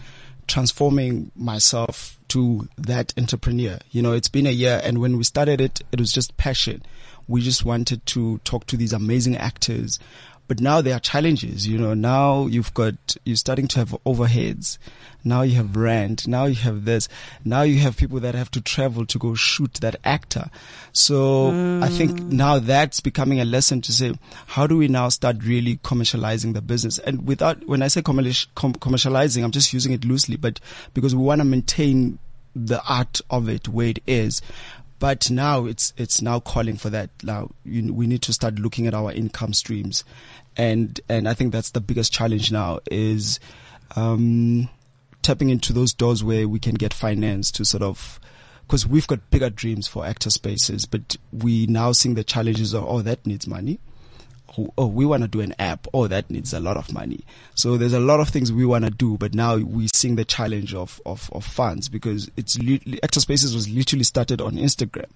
transforming 0.48 1.34
myself 1.36 2.18
to 2.30 2.70
that 2.78 3.14
entrepreneur. 3.18 3.78
You 3.92 4.04
know, 4.04 4.14
it's 4.14 4.30
been 4.30 4.48
a 4.48 4.52
year, 4.52 4.80
and 4.82 5.00
when 5.00 5.18
we 5.18 5.26
started 5.26 5.60
it, 5.60 5.82
it 5.92 6.00
was 6.00 6.14
just 6.14 6.38
passion. 6.38 6.82
We 7.28 7.42
just 7.42 7.66
wanted 7.66 8.06
to 8.06 8.38
talk 8.46 8.68
to 8.68 8.78
these 8.78 8.94
amazing 8.94 9.36
actors. 9.36 10.00
But 10.48 10.60
now 10.60 10.82
there 10.82 10.96
are 10.96 11.00
challenges, 11.00 11.66
you 11.66 11.78
know, 11.78 11.94
now 11.94 12.48
you've 12.48 12.74
got, 12.74 13.16
you're 13.24 13.38
starting 13.38 13.70
to 13.70 13.80
have 13.80 13.96
overheads. 14.06 14.80
Now 15.24 15.42
you 15.44 15.56
have 15.56 15.76
rent. 15.76 16.28
Now 16.28 16.46
you 16.46 16.56
have 16.56 16.86
this. 16.86 17.08
Now 17.46 17.62
you 17.62 17.80
have 17.80 17.98
people 17.98 18.20
that 18.22 18.36
have 18.36 18.52
to 18.52 18.62
travel 18.62 19.06
to 19.06 19.20
go 19.20 19.36
shoot 19.36 19.74
that 19.76 19.96
actor. 20.04 20.50
So 20.94 21.50
I 21.82 21.90
think 21.90 22.20
now 22.22 22.60
that's 22.60 23.00
becoming 23.00 23.40
a 23.40 23.46
lesson 23.46 23.82
to 23.82 23.94
say, 23.94 24.14
how 24.48 24.68
do 24.68 24.78
we 24.78 24.88
now 24.88 25.10
start 25.10 25.44
really 25.44 25.78
commercializing 25.78 26.54
the 26.54 26.62
business? 26.62 26.98
And 27.00 27.28
without, 27.28 27.68
when 27.68 27.82
I 27.82 27.88
say 27.88 28.02
commerci- 28.02 28.48
com- 28.56 28.74
commercializing, 28.74 29.44
I'm 29.44 29.52
just 29.52 29.74
using 29.74 29.94
it 29.94 30.06
loosely, 30.06 30.38
but 30.38 30.60
because 30.94 31.16
we 31.16 31.24
want 31.24 31.40
to 31.40 31.46
maintain 31.46 32.20
the 32.56 32.82
art 32.88 33.22
of 33.30 33.48
it 33.48 33.68
where 33.68 33.88
it 33.88 34.00
is. 34.08 34.42
But 35.00 35.32
now 35.32 35.66
it's 35.66 35.94
it's 35.98 36.22
now 36.22 36.40
calling 36.40 36.78
for 36.78 36.92
that. 36.92 37.10
Now 37.24 37.50
you, 37.66 37.92
we 37.92 38.06
need 38.06 38.22
to 38.24 38.34
start 38.34 38.60
looking 38.60 38.86
at 38.86 38.94
our 38.94 39.12
income 39.12 39.52
streams, 39.54 40.04
and 40.56 41.00
and 41.10 41.28
I 41.28 41.34
think 41.34 41.52
that's 41.52 41.72
the 41.72 41.82
biggest 41.82 42.14
challenge 42.14 42.52
now 42.52 42.82
is 42.92 43.40
um, 43.96 44.70
tapping 45.22 45.50
into 45.50 45.74
those 45.74 45.94
doors 45.94 46.24
where 46.24 46.48
we 46.48 46.60
can 46.60 46.76
get 46.76 46.94
finance 46.94 47.52
to 47.52 47.66
sort 47.66 47.84
of 47.84 48.20
because 48.68 48.88
we've 48.88 49.08
got 49.08 49.30
bigger 49.30 49.50
dreams 49.50 49.88
for 49.88 50.06
actor 50.06 50.30
spaces, 50.30 50.86
but 50.86 51.18
we 51.34 51.66
now 51.68 51.92
seeing 51.92 52.16
the 52.16 52.24
challenges 52.24 52.74
of 52.74 52.86
oh 52.86 53.02
that 53.02 53.26
needs 53.26 53.48
money. 53.48 53.80
Oh, 54.58 54.74
oh, 54.78 54.88
we 54.88 55.06
want 55.06 55.24
to 55.24 55.30
do 55.30 55.40
an 55.40 55.56
app. 55.60 55.88
Oh, 55.94 56.08
that 56.08 56.30
needs 56.30 56.54
a 56.54 56.60
lot 56.60 56.76
of 56.76 56.92
money. 56.92 57.26
So 57.56 57.78
there's 57.78 57.94
a 57.94 58.00
lot 58.02 58.20
of 58.20 58.30
things 58.30 58.52
we 58.52 58.66
want 58.66 58.84
to 58.84 58.92
do, 58.92 59.18
but 59.18 59.34
now 59.34 59.58
we're 59.58 59.88
seeing 59.94 60.16
the 60.16 60.26
challenge 60.26 60.74
of, 60.74 61.00
of, 61.06 61.30
of 61.32 61.46
funds 61.46 61.88
because 61.88 62.30
it's 62.36 62.58
Actor 63.02 63.22
Spaces 63.22 63.56
was 63.56 63.70
literally 63.70 64.04
started 64.04 64.42
on 64.42 64.56
Instagram. 64.56 65.10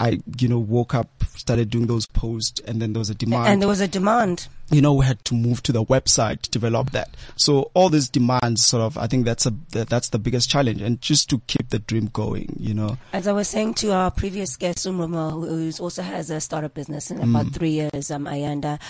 I, 0.00 0.20
you 0.38 0.48
know, 0.48 0.58
woke 0.58 0.92
up, 0.92 1.08
started 1.36 1.70
doing 1.70 1.86
those 1.86 2.06
posts 2.06 2.60
and 2.66 2.82
then 2.82 2.94
there 2.94 2.98
was 2.98 3.10
a 3.10 3.14
demand 3.14 3.46
and 3.48 3.62
there 3.62 3.68
was 3.68 3.80
a 3.80 3.86
demand. 3.86 4.48
You 4.70 4.80
know, 4.80 4.94
we 4.94 5.04
had 5.04 5.24
to 5.26 5.34
move 5.34 5.62
to 5.64 5.72
the 5.72 5.84
website 5.84 6.42
to 6.42 6.50
develop 6.50 6.90
that. 6.92 7.14
So 7.36 7.70
all 7.74 7.90
these 7.90 8.08
demands 8.08 8.64
sort 8.64 8.82
of, 8.82 8.96
I 8.96 9.06
think 9.06 9.24
that's 9.24 9.46
a, 9.46 9.54
that, 9.70 9.88
that's 9.88 10.08
the 10.08 10.18
biggest 10.18 10.48
challenge 10.48 10.80
and 10.80 11.00
just 11.00 11.28
to 11.30 11.40
keep 11.46 11.68
the 11.68 11.78
dream 11.78 12.06
going, 12.06 12.56
you 12.58 12.74
know. 12.74 12.98
As 13.12 13.28
I 13.28 13.32
was 13.32 13.48
saying 13.48 13.74
to 13.74 13.92
our 13.92 14.10
previous 14.10 14.56
guest, 14.56 14.86
Umroma, 14.86 15.30
who 15.32 15.70
also 15.82 16.02
has 16.02 16.30
a 16.30 16.40
startup 16.40 16.74
business 16.74 17.10
in 17.10 17.20
about 17.20 17.52
three 17.52 17.70
years, 17.70 18.10
um, 18.10 18.24
Ayanda. 18.24 18.80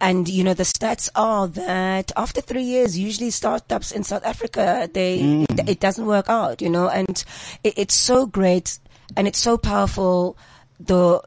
And, 0.00 0.28
you 0.28 0.44
know, 0.44 0.54
the 0.54 0.62
stats 0.62 1.08
are 1.14 1.48
that 1.48 2.12
after 2.16 2.40
three 2.40 2.62
years, 2.62 2.98
usually 2.98 3.30
startups 3.30 3.92
in 3.92 4.04
South 4.04 4.24
Africa, 4.24 4.88
they, 4.92 5.46
it, 5.50 5.68
it 5.68 5.80
doesn't 5.80 6.06
work 6.06 6.28
out, 6.28 6.62
you 6.62 6.70
know, 6.70 6.88
and 6.88 7.24
it, 7.62 7.74
it's 7.76 7.94
so 7.94 8.26
great 8.26 8.78
and 9.16 9.26
it's 9.26 9.38
so 9.38 9.58
powerful, 9.58 10.38
the, 10.78 11.20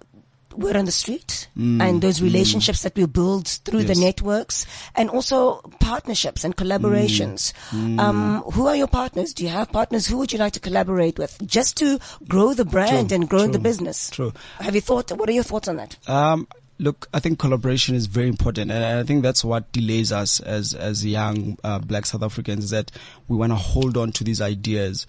word 0.58 0.76
on 0.76 0.86
the 0.86 0.92
street 0.92 1.48
and 1.56 2.02
those 2.02 2.22
relationships 2.22 2.82
that 2.84 2.96
we 2.96 3.06
build 3.06 3.48
through 3.48 3.84
the 3.84 3.96
networks 3.96 4.66
and 4.96 5.10
also 5.10 5.62
partnerships 5.80 6.44
and 6.44 6.56
collaborations. 6.56 7.54
Um, 8.00 8.42
who 8.54 8.68
are 8.68 8.76
your 8.76 8.88
partners? 8.88 9.34
Do 9.34 9.44
you 9.44 9.50
have 9.50 9.72
partners? 9.72 10.08
Who 10.08 10.18
would 10.18 10.34
you 10.34 10.40
like 10.40 10.54
to 10.54 10.60
collaborate 10.60 11.18
with 11.18 11.38
just 11.46 11.78
to 11.78 12.00
grow 12.28 12.54
the 12.54 12.66
brand 12.66 13.10
True, 13.10 13.16
and 13.16 13.30
grow 13.30 13.48
the 13.48 13.60
business? 13.60 14.10
true. 14.10 14.34
Have 14.60 14.76
you 14.76 14.82
thought, 14.82 15.12
what 15.12 15.30
are 15.30 15.34
your 15.34 15.44
thoughts 15.44 15.68
on 15.68 15.78
that? 15.78 15.98
Um, 16.10 16.48
look, 16.80 17.08
I 17.14 17.20
think 17.20 17.40
collaboration 17.40 17.96
is 17.96 18.06
very 18.06 18.28
important, 18.28 18.72
and 18.72 18.84
I 18.84 19.04
think 19.04 19.24
that's 19.24 19.44
what 19.44 19.72
delays 19.72 20.12
us 20.12 20.40
as 20.40 20.74
as 20.74 21.06
young 21.06 21.58
uh, 21.64 21.80
Black 21.80 22.06
South 22.06 22.24
Africans. 22.24 22.66
Is 22.66 22.70
that 22.72 22.92
we 23.28 23.38
want 23.38 23.52
to 23.52 23.56
hold 23.56 23.98
on 23.98 24.12
to 24.14 24.24
these 24.24 24.42
ideas. 24.42 25.08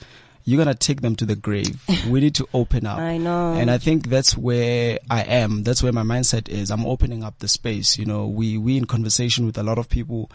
You're 0.48 0.56
gonna 0.56 0.74
take 0.74 1.02
them 1.02 1.14
to 1.16 1.26
the 1.26 1.36
grave. 1.36 1.84
we 2.08 2.20
need 2.20 2.34
to 2.36 2.48
open 2.54 2.86
up. 2.86 2.98
I 3.14 3.18
know. 3.18 3.52
and 3.52 3.70
I 3.70 3.76
think 3.76 4.08
that's 4.08 4.34
where 4.34 4.98
I 5.10 5.22
am. 5.24 5.62
That's 5.62 5.82
where 5.82 5.92
my 5.92 6.04
mindset 6.04 6.48
is. 6.48 6.70
I'm 6.70 6.86
opening 6.86 7.22
up 7.22 7.38
the 7.40 7.48
space. 7.48 7.98
You 7.98 8.06
know, 8.06 8.26
we 8.26 8.56
we 8.56 8.78
in 8.78 8.86
conversation 8.86 9.44
with 9.44 9.58
a 9.58 9.62
lot 9.62 9.76
of 9.76 9.90
people. 9.90 10.30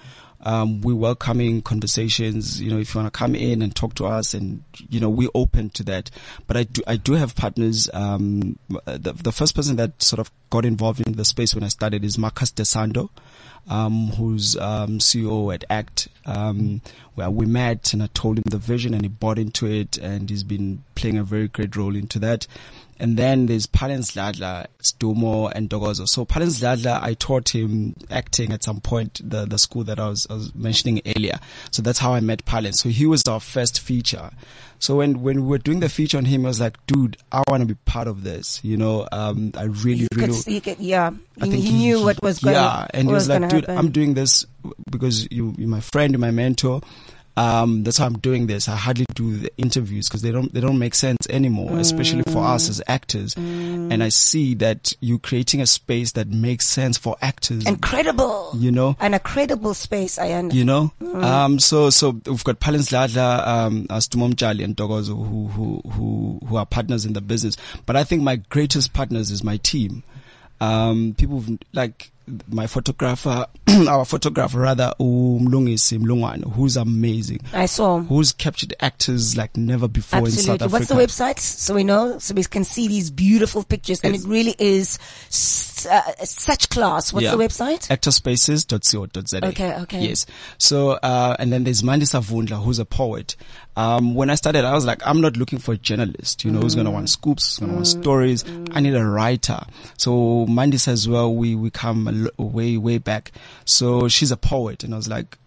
Um, 0.46 0.82
we 0.82 0.94
welcoming 0.94 1.64
conversations. 1.64 2.62
You 2.62 2.70
know, 2.70 2.78
if 2.78 2.94
you 2.94 3.02
want 3.02 3.12
to 3.12 3.18
come 3.18 3.34
in 3.34 3.64
and 3.64 3.76
talk 3.76 3.96
to 3.96 4.06
us, 4.06 4.36
and 4.36 4.64
you 4.88 5.00
know, 5.00 5.10
we're 5.10 5.30
open 5.34 5.72
to 5.72 5.84
that. 5.86 6.12
But 6.46 6.58
I 6.58 6.64
do 6.66 6.84
I 6.86 6.98
do 6.98 7.14
have 7.14 7.36
partners. 7.36 7.90
Um, 7.92 8.60
the 8.86 9.14
the 9.14 9.32
first 9.32 9.56
person 9.56 9.78
that 9.78 10.04
sort 10.04 10.20
of 10.20 10.30
got 10.52 10.64
involved 10.64 11.02
in 11.08 11.14
the 11.14 11.26
space 11.26 11.56
when 11.56 11.64
I 11.64 11.70
started 11.70 12.06
is 12.06 12.20
Marcus 12.20 12.52
Desando, 12.52 13.10
um, 13.70 14.08
who's 14.18 14.56
um, 14.58 15.00
CEO 15.00 15.54
at 15.54 15.64
Act. 15.70 16.08
Um, 16.26 16.82
where 17.16 17.30
we 17.30 17.46
met 17.46 17.94
and 17.94 18.02
I 18.02 18.08
told 18.14 18.38
him 18.38 18.44
the 18.50 18.58
vision 18.58 18.94
and 18.94 19.04
he 19.04 19.08
bought 19.08 19.38
into 19.38 19.68
it 19.68 19.98
and 19.98 20.30
he's 20.30 20.44
been 20.44 20.84
playing 20.96 21.18
a 21.18 21.24
very 21.24 21.48
great 21.48 21.76
role 21.76 21.96
into 21.96 22.20
that. 22.20 22.48
And 23.00 23.18
then 23.18 23.48
there's 23.48 23.66
Pallance 23.66 24.12
Dladla, 24.12 24.68
Stumo 24.82 25.52
and 25.54 25.70
Dogozo. 25.70 26.08
So 26.08 26.26
Pallance 26.26 26.60
Dladla, 26.60 27.02
I 27.02 27.14
taught 27.14 27.54
him 27.54 27.96
acting 28.10 28.52
at 28.54 28.64
some 28.64 28.80
point, 28.80 29.22
the, 29.24 29.46
the 29.46 29.58
school 29.58 29.84
that 29.86 30.00
I 30.00 30.08
was, 30.10 30.28
I 30.30 30.34
was 30.34 30.54
mentioning 30.56 31.02
earlier. 31.06 31.40
So 31.72 31.82
that's 31.82 32.00
how 32.00 32.14
I 32.14 32.20
met 32.20 32.46
Pallance. 32.46 32.80
So 32.80 32.90
he 32.90 33.06
was 33.06 33.24
our 33.28 33.40
first 33.40 33.80
feature. 33.80 34.30
So 34.80 34.98
when, 34.98 35.22
when 35.22 35.44
we 35.44 35.48
were 35.48 35.58
doing 35.60 35.80
the 35.80 35.88
feature 35.88 36.18
on 36.18 36.26
him, 36.26 36.46
I 36.46 36.50
was 36.50 36.60
like, 36.60 36.78
dude, 36.88 37.16
I 37.32 37.42
want 37.48 37.62
to 37.62 37.68
be 37.68 37.76
part 37.86 38.08
of 38.08 38.24
this. 38.24 38.60
You 38.64 38.76
know, 38.76 39.08
um, 39.14 39.54
I 39.56 39.64
really, 39.64 40.02
You 40.02 40.08
really, 40.16 40.42
could, 40.42 40.64
could, 40.64 40.80
yeah, 40.80 41.12
I 41.40 41.46
he, 41.46 41.52
think 41.52 41.64
he 41.64 41.72
knew 41.72 42.04
what 42.04 42.22
was 42.22 42.40
going 42.40 42.56
yeah, 42.56 42.88
and 42.94 43.04
he 43.04 43.08
what 43.08 43.14
was 43.14 43.30
like, 43.30 43.48
dude, 43.50 43.62
happen. 43.62 43.78
I'm 43.78 43.92
doing 43.92 44.14
this 44.14 44.46
because 44.90 45.32
you, 45.32 45.56
you're 45.58 45.70
my 45.70 45.80
friend, 45.80 46.12
you're 46.12 46.20
my 46.20 46.32
mentor. 46.32 46.82
Um, 47.36 47.84
that's 47.84 47.98
how 47.98 48.06
I'm 48.06 48.20
doing 48.20 48.46
this. 48.46 48.70
I 48.70 48.76
hardly 48.76 49.06
do 49.16 49.38
the 49.38 49.52
interviews 49.58 50.08
because 50.08 50.22
they 50.22 50.32
don't, 50.32 50.54
they 50.54 50.62
don't 50.62 50.78
make 50.78 50.94
sense 50.94 51.26
anymore, 51.30 51.80
especially 51.80 52.22
for 52.32 52.44
us 52.44 52.70
as 52.70 52.80
actors. 52.86 53.36
And 53.36 54.04
I 54.04 54.10
see 54.10 54.54
that 54.56 54.94
you're 55.00 55.18
creating 55.18 55.60
a 55.60 55.66
space 55.66 56.12
that 56.12 56.28
makes 56.28 56.68
sense 56.68 56.98
for 56.98 57.16
actors, 57.24 57.66
Incredible. 57.66 58.52
you 58.56 58.72
know? 58.72 58.96
And 59.00 59.16
a 59.16 59.20
credible 59.20 59.74
space, 59.74 60.20
I 60.20 60.32
understand. 60.34 60.54
you 60.54 60.64
know. 60.66 60.92
Um, 61.22 61.58
so 61.60 61.90
so 61.90 62.22
we've 62.26 62.44
got 62.44 62.60
Pallance 62.60 62.90
Dladla, 62.92 63.48
um, 63.48 63.88
uh, 63.90 63.98
Stumom 63.98 64.36
Jali 64.36 64.64
and 64.64 64.76
Dogozo 64.78 65.16
who 65.28 65.48
who 65.48 65.82
who 65.90 66.40
who 66.46 66.56
are 66.56 66.66
partners 66.68 67.04
in 67.06 67.14
the 67.14 67.22
business. 67.22 67.58
But 67.88 67.96
I 67.96 68.04
think 68.04 68.22
my 68.22 68.36
greatest 68.36 68.94
partners 68.94 69.32
is 69.32 69.44
my 69.44 69.58
team. 69.58 70.04
Um, 70.62 71.16
people 71.18 71.44
like 71.74 72.12
my 72.50 72.68
photographer, 72.68 73.46
our 73.90 74.06
photographer 74.06 74.60
rather, 74.60 74.94
Umlungisi 75.00 76.00
Mlungwane, 76.00 76.54
who's 76.54 76.78
amazing, 76.78 77.40
I 77.54 77.66
saw. 77.66 78.00
who's 78.00 78.32
captured 78.32 78.74
actors 78.80 79.36
like 79.38 79.58
never 79.58 79.88
before 79.88 80.20
in 80.20 80.32
South 80.32 80.62
Absolutely. 80.62 80.68
What's 80.80 80.88
the 80.88 81.24
website? 81.24 81.40
So 81.40 81.74
we 81.76 81.84
know, 81.84 82.18
so 82.20 82.34
we 82.34 82.44
can 82.44 82.64
see 82.64 82.88
these 82.88 83.12
beautiful 83.12 83.64
pictures 83.64 84.00
and 84.02 84.16
it 84.16 84.22
really 84.26 84.56
is 84.60 84.98
s- 85.28 85.86
uh, 85.90 86.02
such 86.24 86.70
class. 86.70 87.12
What's 87.12 87.24
Yeah. 87.26 87.32
the 87.36 87.38
website? 87.44 87.88
actorspaces.co.za. 87.90 89.46
Okay, 89.48 89.74
okay. 89.82 90.02
Yes. 90.08 90.26
So, 90.58 90.92
uh, 90.92 91.36
and 91.40 91.52
then 91.52 91.64
there's 91.64 91.82
Mandisa 91.82 92.22
Vundla, 92.22 92.64
who's 92.64 92.80
a 92.80 92.86
poet. 92.86 93.36
Um, 93.76 94.14
when 94.14 94.30
I 94.30 94.36
started, 94.36 94.66
I 94.66 94.74
was 94.74 94.86
like, 94.86 95.02
I'm 95.06 95.20
not 95.20 95.36
looking 95.36 95.58
for 95.58 95.74
a 95.74 95.78
journalist, 95.78 96.46
you 96.46 96.52
know, 96.52 96.60
who's 96.60 96.76
going 96.76 96.86
to 96.86 96.92
want 96.92 97.10
scoops, 97.10 97.58
who's 97.58 97.60
going 97.60 97.72
to 97.72 97.76
want 97.76 97.88
stories. 97.88 98.46
I 98.72 98.80
need 98.82 98.94
a 98.94 99.04
writer. 99.04 99.66
So 99.98 100.46
Mandisa 100.48 100.90
as 100.90 101.10
well, 101.10 101.34
we, 101.34 101.56
we 101.56 101.72
come 101.72 102.08
way, 102.38 102.78
way 102.78 102.98
back. 102.98 103.32
So 103.66 104.08
she's 104.08 104.32
a 104.32 104.38
poet 104.38 104.84
and 104.84 104.94
I 104.94 104.98
was 104.98 105.08
like, 105.08 105.38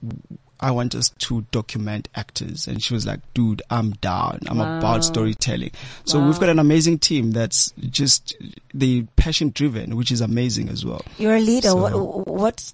I 0.59 0.71
want 0.71 0.95
us 0.95 1.11
to 1.11 1.43
document 1.51 2.09
actors. 2.15 2.67
And 2.67 2.83
she 2.83 2.95
was 2.95 3.07
like, 3.07 3.21
dude, 3.35 3.61
I'm 3.69 3.91
down. 3.93 4.41
I'm 4.47 4.59
about 4.61 5.05
storytelling. 5.05 5.71
So 6.07 6.25
we've 6.25 6.41
got 6.41 6.49
an 6.49 6.59
amazing 6.59 6.99
team 7.01 7.33
that's 7.33 7.73
just 7.91 8.35
the 8.73 9.03
passion 9.17 9.51
driven, 9.51 9.97
which 9.97 10.11
is 10.11 10.23
amazing 10.23 10.71
as 10.71 10.83
well. 10.85 11.03
You're 11.19 11.37
a 11.37 11.41
leader. 11.41 11.69
So- 11.69 11.77
What, 12.07 12.27
what 12.27 12.73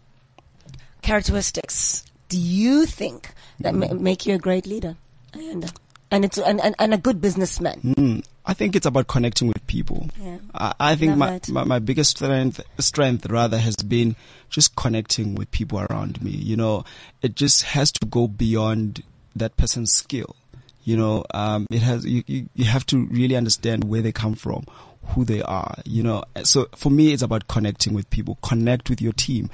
characteristics 1.03 2.05
do 2.29 2.39
you 2.39 2.87
think 2.87 3.33
that 3.61 3.75
ma- 3.75 3.93
make 3.95 4.27
you 4.27 4.35
a 4.35 4.39
great 4.39 4.67
leader? 4.67 4.97
And, 5.35 5.73
and 6.13 6.25
it's, 6.25 6.39
and, 6.39 6.61
and, 6.61 6.77
and 6.79 6.95
a 6.95 6.99
good 6.99 7.21
businessman. 7.21 7.81
Mm, 7.81 8.25
I 8.47 8.55
think 8.55 8.77
it's 8.77 8.87
about 8.87 9.09
connecting 9.09 9.49
with 9.49 9.67
people. 9.67 10.09
Yeah. 10.21 10.39
I, 10.55 10.75
I 10.79 10.95
think 10.95 11.17
my, 11.17 11.41
my, 11.49 11.65
my 11.65 11.79
biggest 11.79 12.19
strength, 12.19 12.61
strength 12.79 13.27
rather 13.27 13.59
has 13.59 13.77
been 13.77 14.15
just 14.51 14.77
connecting 14.77 15.35
with 15.35 15.51
people 15.51 15.81
around 15.81 16.23
me. 16.23 16.31
You 16.31 16.57
know, 16.57 16.85
it 17.23 17.35
just 17.35 17.65
has 17.65 17.91
to 17.93 18.07
go 18.07 18.29
beyond 18.29 19.03
that 19.35 19.57
person's 19.57 19.93
skill. 19.93 20.37
You 20.85 20.97
know, 20.97 21.25
um, 21.33 21.67
it 21.71 21.81
has, 21.83 22.05
you, 22.05 22.25
you, 22.27 22.49
you 22.55 22.65
have 22.65 22.85
to 22.87 23.07
really 23.07 23.37
understand 23.37 23.85
where 23.85 24.03
they 24.03 24.13
come 24.13 24.35
from, 24.35 24.65
who 25.07 25.25
they 25.25 25.43
are, 25.43 25.75
you 25.85 26.03
know. 26.03 26.25
So 26.45 26.69
for 26.75 26.91
me, 26.91 27.13
it's 27.13 27.23
about 27.23 27.49
connecting 27.49 27.93
with 27.93 28.09
people, 28.11 28.39
connect 28.43 28.89
with 28.89 29.01
your 29.01 29.13
team, 29.13 29.51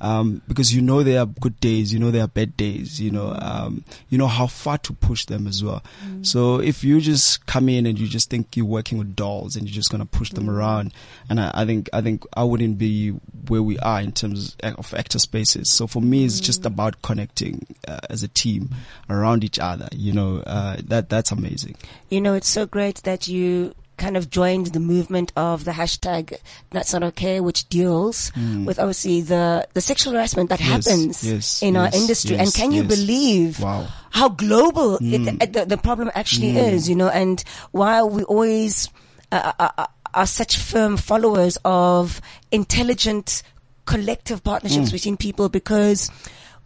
um, 0.00 0.42
because 0.48 0.74
you 0.74 0.80
know 0.80 1.02
there 1.02 1.20
are 1.20 1.26
good 1.26 1.58
days, 1.60 1.92
you 1.92 1.98
know 1.98 2.10
there 2.10 2.24
are 2.24 2.28
bad 2.28 2.56
days, 2.56 3.00
you 3.00 3.10
know, 3.10 3.36
um, 3.40 3.84
you 4.08 4.18
know 4.18 4.26
how 4.26 4.46
far 4.46 4.78
to 4.78 4.92
push 4.92 5.26
them 5.26 5.46
as 5.46 5.62
well. 5.62 5.82
So 6.22 6.60
if 6.60 6.84
you 6.84 7.00
just 7.00 7.46
come 7.46 7.68
in 7.68 7.86
and 7.86 7.98
you 7.98 8.06
just 8.06 8.30
think 8.30 8.56
you're 8.56 8.66
working 8.66 8.98
with 8.98 9.16
dolls 9.16 9.56
and 9.56 9.66
you're 9.66 9.74
just 9.74 9.90
gonna 9.90 10.06
push 10.06 10.30
them 10.30 10.48
around, 10.48 10.92
and 11.28 11.40
I, 11.40 11.50
I 11.54 11.64
think 11.64 11.90
I 11.92 12.00
think 12.00 12.24
I 12.34 12.44
wouldn't 12.44 12.78
be 12.78 13.10
where 13.48 13.62
we 13.62 13.78
are 13.80 14.00
in 14.00 14.12
terms 14.12 14.56
of 14.62 14.94
actor 14.94 15.18
spaces. 15.18 15.70
So 15.70 15.86
for 15.86 16.00
me, 16.00 16.24
it's 16.24 16.40
just 16.40 16.64
about 16.64 17.02
connecting 17.02 17.66
uh, 17.88 18.00
as 18.08 18.22
a 18.22 18.28
team 18.28 18.70
around 19.10 19.44
each 19.44 19.58
other. 19.58 19.88
You 19.92 20.12
know, 20.12 20.42
uh, 20.46 20.76
that 20.84 21.08
that's 21.08 21.32
amazing. 21.32 21.76
You 22.08 22.20
know, 22.20 22.34
it's 22.34 22.48
so 22.48 22.66
great 22.66 23.02
that 23.02 23.28
you 23.28 23.74
kind 23.96 24.16
of 24.16 24.30
joined 24.30 24.66
the 24.68 24.80
movement 24.80 25.32
of 25.36 25.64
the 25.64 25.72
hashtag 25.72 26.34
that's 26.70 26.92
not 26.92 27.02
okay, 27.02 27.40
which 27.40 27.68
deals 27.68 28.32
with 28.64 28.78
obviously 28.78 29.20
the, 29.20 29.66
the 29.74 29.80
sexual 29.80 30.12
harassment 30.14 30.48
that. 30.48 30.60
Yes, 30.60 30.86
happens 30.86 31.24
yes, 31.24 31.62
in 31.62 31.76
our 31.76 31.84
yes, 31.86 31.94
industry. 31.94 32.36
and 32.38 32.52
can 32.52 32.72
you 32.72 32.82
believe 32.84 33.60
Wow. 33.60 33.86
how 34.10 34.28
global 34.28 34.96
Hmm. 34.98 35.14
it, 35.40 35.52
the, 35.52 35.64
the 35.66 35.76
problem 35.76 36.10
actually 36.14 36.56
is, 36.56 36.88
you 36.88 36.96
know, 36.96 37.08
and 37.08 37.42
why 37.72 38.02
we 38.02 38.22
always 38.24 38.88
uh, 39.30 39.52
uh, 39.58 39.68
uh, 39.78 39.86
are 40.14 40.26
such 40.26 40.56
firm 40.56 40.96
followers 40.96 41.58
of 41.64 42.20
intelligent 42.50 43.42
collective 43.84 44.42
partnerships 44.44 44.88
Hmm. 44.88 44.94
between 44.96 45.16
people 45.16 45.48
because 45.48 46.10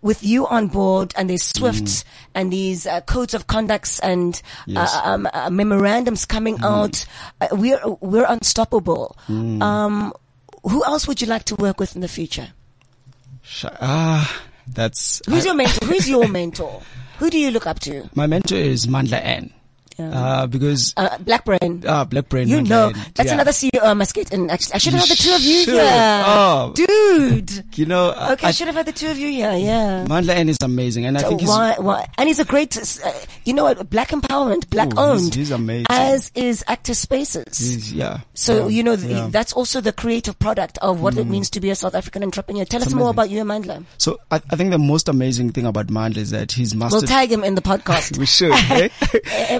with 0.03 0.23
you 0.23 0.47
on 0.47 0.69
board 0.69 1.13
and 1.17 1.29
there's 1.31 1.43
Swift 1.43 2.03
Hmm. 2.05 2.09
and 2.35 2.53
these 2.53 2.87
uh, 2.87 3.01
codes 3.03 3.35
of 3.35 3.47
conducts 3.47 3.99
and 4.01 4.41
Yes. 4.67 4.95
uh, 4.95 5.01
um, 5.05 5.29
uh, 5.33 5.51
memorandums 5.51 6.25
coming 6.25 6.59
out, 6.63 7.05
uh, 7.41 7.49
we're 7.53 7.81
we're 8.01 8.27
unstoppable. 8.29 9.17
Um, 9.29 10.13
who 10.63 10.85
else 10.85 11.09
would 11.09 11.21
you 11.21 11.27
like 11.27 11.45
to 11.45 11.55
work 11.57 11.81
with 11.81 11.95
in 11.95 12.03
the 12.03 12.09
future? 12.09 12.49
Ah, 13.81 14.43
that's 14.67 15.23
Who's 15.27 15.45
I- 15.45 15.49
your 15.51 15.55
mentor? 15.55 15.87
Who's 15.87 16.09
your 16.09 16.29
mentor? 16.29 16.83
Who 17.19 17.31
do 17.31 17.39
you 17.39 17.51
look 17.51 17.67
up 17.67 17.81
to? 17.81 18.11
my 18.15 18.27
mentor 18.27 18.57
is 18.57 18.87
Mandla 18.87 19.21
N. 19.23 19.53
Uh, 19.99 20.47
because 20.47 20.93
Uh, 20.97 21.17
Black 21.19 21.45
Brain. 21.45 21.83
ah, 21.87 22.05
Black 22.05 22.29
Brain. 22.29 22.49
You 22.49 22.63
know, 22.63 22.93
that's 23.15 23.29
yeah. 23.29 23.35
another 23.35 23.53
CEO 23.53 23.83
I 23.83 23.95
must 23.95 24.15
get 24.15 24.33
in. 24.33 24.51
Actually, 24.51 24.75
I 24.75 24.79
should 24.79 24.93
have 24.95 25.09
had 25.09 25.17
the 25.17 25.23
two 25.23 25.35
of 25.35 25.41
you 25.41 25.65
should. 25.65 25.75
here. 25.75 26.23
Oh. 26.27 26.73
Dude. 26.75 27.65
You 27.79 27.87
know, 27.87 28.11
Okay, 28.33 28.47
I 28.47 28.49
I, 28.49 28.51
should 28.53 28.67
have 28.67 28.77
had 28.77 28.87
the 28.87 28.93
two 28.93 29.09
of 29.11 29.19
you 29.19 29.29
here. 29.29 29.53
Yeah. 29.53 30.05
Mandla 30.09 30.31
N 30.31 30.49
is 30.49 30.59
amazing, 30.63 31.07
and 31.07 31.17
I 31.19 31.23
think 31.23 31.41
he's 31.41 31.49
why, 31.49 31.75
why, 31.79 32.07
and 32.19 32.29
he's 32.29 32.41
a 32.41 32.45
great, 32.45 32.77
uh, 32.77 33.13
you 33.45 33.53
know 33.55 33.65
what, 33.65 33.89
black 33.91 34.11
empowerment, 34.11 34.69
black 34.71 34.95
Ooh, 34.95 35.01
owned. 35.01 35.35
he's 35.35 35.51
amazing. 35.51 35.87
As 35.91 36.31
is 36.35 36.65
Actor 36.69 36.95
Spaces. 36.95 37.59
he's- 37.59 37.93
yeah. 37.93 38.21
So, 38.35 38.69
yeah, 38.69 38.77
you 38.77 38.83
know, 38.83 38.93
yeah. 38.95 39.27
Mm. 39.29 39.33
that's 39.33 39.53
also 39.53 39.81
the 39.81 39.93
creative 39.93 40.39
product 40.39 40.79
of 40.83 41.01
what 41.01 41.17
it 41.17 41.27
means 41.27 41.51
to 41.51 41.61
be 41.61 41.71
a 41.71 41.75
South 41.75 41.95
African 41.95 42.23
entrepreneur. 42.23 42.65
Tell 42.65 42.81
us 42.81 42.87
It's 42.87 42.95
more 42.95 43.11
about 43.11 43.31
you, 43.31 43.43
Amandla. 43.43 43.85
So 43.99 44.19
I, 44.31 44.37
I 44.51 44.57
think 44.57 44.71
the 44.71 44.79
most 44.79 45.09
amazing 45.09 45.53
thing 45.53 45.67
about 45.67 45.87
Mandla 45.89 46.19
is 46.19 46.31
that 46.31 46.53
he's 46.53 46.75
We'll 46.75 47.01
tag 47.03 47.31
him 47.33 47.43
in 47.45 47.55
the 47.55 47.63
podcast. 47.63 48.19
we 48.19 48.27
should. 48.27 48.53
eh? 48.53 48.89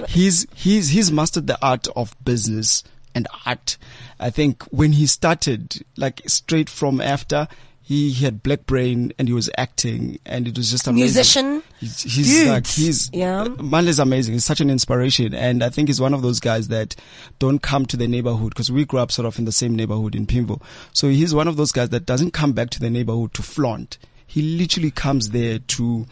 he's 0.27 0.45
he's 0.53 0.89
he's 0.89 1.11
mastered 1.11 1.47
the 1.47 1.57
art 1.65 1.87
of 1.95 2.13
business 2.23 2.83
and 3.15 3.27
art. 3.45 3.77
I 4.19 4.29
think 4.29 4.63
when 4.65 4.91
he 4.91 5.07
started, 5.07 5.83
like 5.95 6.21
straight 6.27 6.69
from 6.69 7.01
after. 7.01 7.47
He, 7.81 8.09
he 8.09 8.25
had 8.25 8.43
black 8.43 8.65
brain 8.65 9.13
and 9.17 9.29
he 9.29 9.33
was 9.33 9.49
acting 9.57 10.19
and 10.25 10.45
it 10.45 10.57
was 10.57 10.71
just 10.71 10.87
amazing. 10.87 11.05
Musician. 11.05 11.63
He's, 11.79 12.01
he's 12.01 12.45
like, 12.45 12.67
he's, 12.67 13.09
Yeah. 13.13 13.45
Mandla 13.45 13.87
is 13.87 13.99
amazing. 13.99 14.33
He's 14.33 14.43
such 14.43 14.59
an 14.59 14.69
inspiration. 14.69 15.33
And 15.33 15.63
I 15.63 15.69
think 15.69 15.87
he's 15.87 16.01
one 16.01 16.13
of 16.13 16.21
those 16.21 16.41
guys 16.41 16.67
that 16.67 16.97
don't 17.39 17.59
come 17.59 17.85
to 17.85 17.95
the 17.95 18.05
neighborhood 18.09 18.49
because 18.49 18.69
we 18.69 18.83
grew 18.83 18.99
up 18.99 19.09
sort 19.09 19.25
of 19.25 19.39
in 19.39 19.45
the 19.45 19.53
same 19.53 19.73
neighborhood 19.73 20.15
in 20.15 20.25
Pimville. 20.25 20.61
So 20.91 21.07
he's 21.07 21.33
one 21.33 21.47
of 21.47 21.55
those 21.55 21.71
guys 21.71 21.87
that 21.91 22.05
doesn't 22.05 22.31
come 22.31 22.51
back 22.51 22.71
to 22.71 22.81
the 22.81 22.89
neighborhood 22.89 23.33
to 23.35 23.41
flaunt. 23.41 23.97
He 24.25 24.41
literally 24.41 24.91
comes 24.91 25.29
there 25.29 25.59
to, 25.59 26.05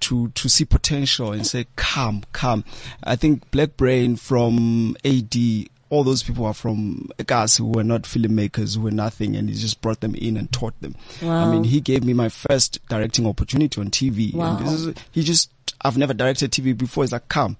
to, 0.00 0.28
to 0.28 0.48
see 0.48 0.64
potential 0.64 1.32
and 1.32 1.46
say, 1.46 1.66
come, 1.76 2.24
come. 2.32 2.64
I 3.04 3.16
think 3.16 3.50
Black 3.50 3.76
Brain 3.76 4.16
from 4.16 4.96
AD, 5.04 5.34
all 5.90 6.04
those 6.04 6.22
people 6.22 6.44
are 6.44 6.54
from 6.54 7.08
guys 7.26 7.56
who 7.56 7.66
were 7.66 7.84
not 7.84 8.02
filmmakers, 8.02 8.76
who 8.76 8.82
were 8.82 8.90
nothing, 8.90 9.36
and 9.36 9.48
he 9.48 9.54
just 9.54 9.80
brought 9.80 10.00
them 10.00 10.14
in 10.14 10.36
and 10.36 10.50
taught 10.52 10.78
them. 10.80 10.94
Wow. 11.22 11.48
I 11.48 11.50
mean, 11.50 11.64
he 11.64 11.80
gave 11.80 12.04
me 12.04 12.12
my 12.12 12.28
first 12.28 12.86
directing 12.88 13.26
opportunity 13.26 13.80
on 13.80 13.90
TV. 13.90 14.34
Wow. 14.34 14.56
And 14.56 14.66
this 14.66 14.72
is, 14.72 14.94
he 15.10 15.22
just, 15.22 15.50
I've 15.82 15.98
never 15.98 16.14
directed 16.14 16.50
TV 16.50 16.76
before. 16.76 17.04
He's 17.04 17.12
like, 17.12 17.28
come, 17.28 17.56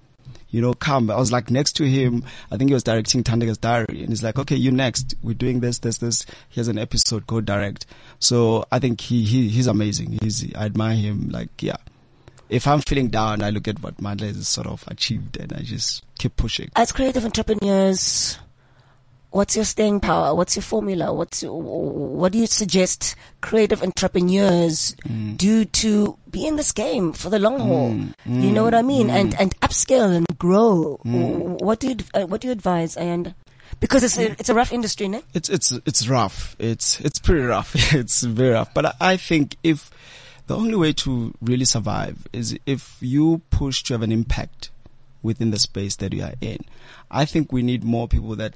you 0.51 0.61
know, 0.61 0.73
come. 0.73 1.09
I 1.11 1.17
was 1.17 1.31
like 1.31 1.51
next 1.51 1.73
to 1.73 1.83
him. 1.83 2.23
I 2.51 2.57
think 2.57 2.69
he 2.69 2.73
was 2.73 2.83
directing 2.83 3.23
Tandaga's 3.23 3.57
Diary 3.57 3.99
and 4.01 4.09
he's 4.09 4.23
like, 4.23 4.39
okay, 4.39 4.55
you 4.55 4.71
next. 4.71 5.15
We're 5.21 5.33
doing 5.33 5.59
this, 5.59 5.79
this, 5.79 5.99
this. 5.99 6.25
Here's 6.49 6.67
an 6.67 6.77
episode. 6.77 7.27
Go 7.27 7.41
direct. 7.41 7.85
So 8.19 8.65
I 8.71 8.79
think 8.79 8.99
he, 9.01 9.23
he, 9.23 9.49
he's 9.49 9.67
amazing. 9.67 10.17
He's, 10.21 10.53
I 10.55 10.65
admire 10.65 10.95
him. 10.95 11.29
Like, 11.29 11.61
yeah. 11.61 11.77
If 12.49 12.67
I'm 12.67 12.81
feeling 12.81 13.09
down, 13.09 13.41
I 13.41 13.51
look 13.51 13.67
at 13.67 13.81
what 13.81 13.97
Mandla 13.97 14.27
has 14.33 14.47
sort 14.47 14.67
of 14.67 14.83
achieved 14.87 15.37
and 15.37 15.53
I 15.53 15.59
just 15.61 16.03
keep 16.17 16.35
pushing. 16.35 16.69
As 16.75 16.91
creative 16.91 17.23
entrepreneurs, 17.23 18.39
what's 19.29 19.55
your 19.55 19.65
staying 19.65 19.99
power? 19.99 20.33
What's 20.33 20.55
your 20.55 20.63
formula? 20.63 21.13
What's 21.13 21.43
your, 21.43 21.61
what 21.61 22.31
do 22.31 22.39
you 22.39 22.47
suggest 22.47 23.15
creative 23.41 23.83
entrepreneurs 23.83 24.95
Mm. 25.07 25.37
do 25.37 25.65
to 25.65 26.17
be 26.29 26.45
in 26.47 26.55
this 26.55 26.71
game 26.71 27.13
for 27.13 27.29
the 27.29 27.39
long 27.39 27.59
haul? 27.59 27.95
you 28.25 28.51
know 28.51 28.63
what 28.63 28.73
I 28.73 28.81
mean? 28.81 29.09
And 29.09 29.33
and 29.39 29.57
upscale 29.61 30.15
and 30.15 30.25
grow. 30.37 30.99
Mm. 31.05 31.61
What 31.61 31.79
do 31.79 31.89
you 31.89 31.95
uh, 32.13 32.25
what 32.25 32.41
do 32.41 32.47
you 32.47 32.51
advise? 32.51 32.97
And 32.97 33.33
because 33.79 34.03
it's 34.03 34.17
a, 34.17 34.31
it's 34.31 34.49
a 34.49 34.53
rough 34.55 34.73
industry, 34.73 35.07
no? 35.07 35.21
It's 35.33 35.49
it's 35.49 35.71
it's 35.71 36.07
rough. 36.07 36.55
It's 36.59 36.99
it's 37.01 37.19
pretty 37.19 37.43
rough. 37.43 37.75
it's 37.93 38.21
very 38.23 38.51
rough. 38.53 38.73
But 38.73 38.85
I, 38.87 38.93
I 38.99 39.17
think 39.17 39.55
if 39.63 39.89
the 40.49 40.55
only 40.57 40.75
way 40.75 40.91
to 40.91 41.31
really 41.41 41.63
survive 41.65 42.27
is 42.33 42.57
if 42.65 42.97
you 43.01 43.39
push 43.51 43.83
to 43.83 43.93
have 43.93 44.01
an 44.01 44.11
impact 44.11 44.71
within 45.21 45.51
the 45.51 45.59
space 45.59 45.95
that 45.97 46.11
you 46.11 46.23
are 46.23 46.33
in. 46.41 46.57
I 47.11 47.25
think 47.25 47.51
we 47.53 47.61
need 47.61 47.83
more 47.83 48.07
people 48.07 48.35
that 48.37 48.55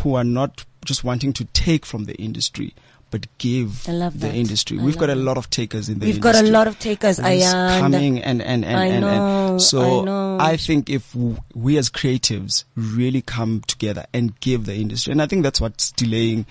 who 0.00 0.16
are 0.16 0.24
not 0.24 0.66
just 0.84 1.02
wanting 1.02 1.32
to 1.34 1.46
take 1.46 1.86
from 1.86 2.04
the 2.04 2.14
industry, 2.16 2.74
but 3.10 3.26
give 3.38 3.88
I 3.88 3.92
the 3.92 4.10
that. 4.18 4.34
industry. 4.34 4.78
I 4.78 4.82
We've 4.82 4.98
got 4.98 5.08
a 5.08 5.14
lot 5.14 5.38
of 5.38 5.48
takers 5.48 5.88
in 5.88 5.98
the 5.98 6.04
We've 6.04 6.16
industry. 6.16 6.42
got 6.42 6.44
a 6.46 6.52
lot 6.52 6.66
of 6.66 6.78
takers. 6.78 7.18
Is 7.18 7.24
Ayan. 7.24 7.80
coming 7.80 8.22
and 8.22 8.42
and 8.42 8.62
and 8.62 8.76
I 8.76 8.86
and, 8.86 9.00
know, 9.00 9.48
and 9.52 9.62
so 9.62 10.02
I 10.02 10.04
know. 10.04 10.38
I 10.40 10.56
think 10.58 10.90
if 10.90 11.14
we 11.54 11.78
as 11.78 11.88
creatives 11.88 12.64
really 12.76 13.22
come 13.22 13.62
together 13.66 14.04
and 14.12 14.38
give 14.40 14.66
the 14.66 14.74
industry, 14.74 15.12
and 15.12 15.22
I 15.22 15.26
think 15.26 15.42
that's 15.42 15.58
what's 15.60 15.90
delaying 15.92 16.44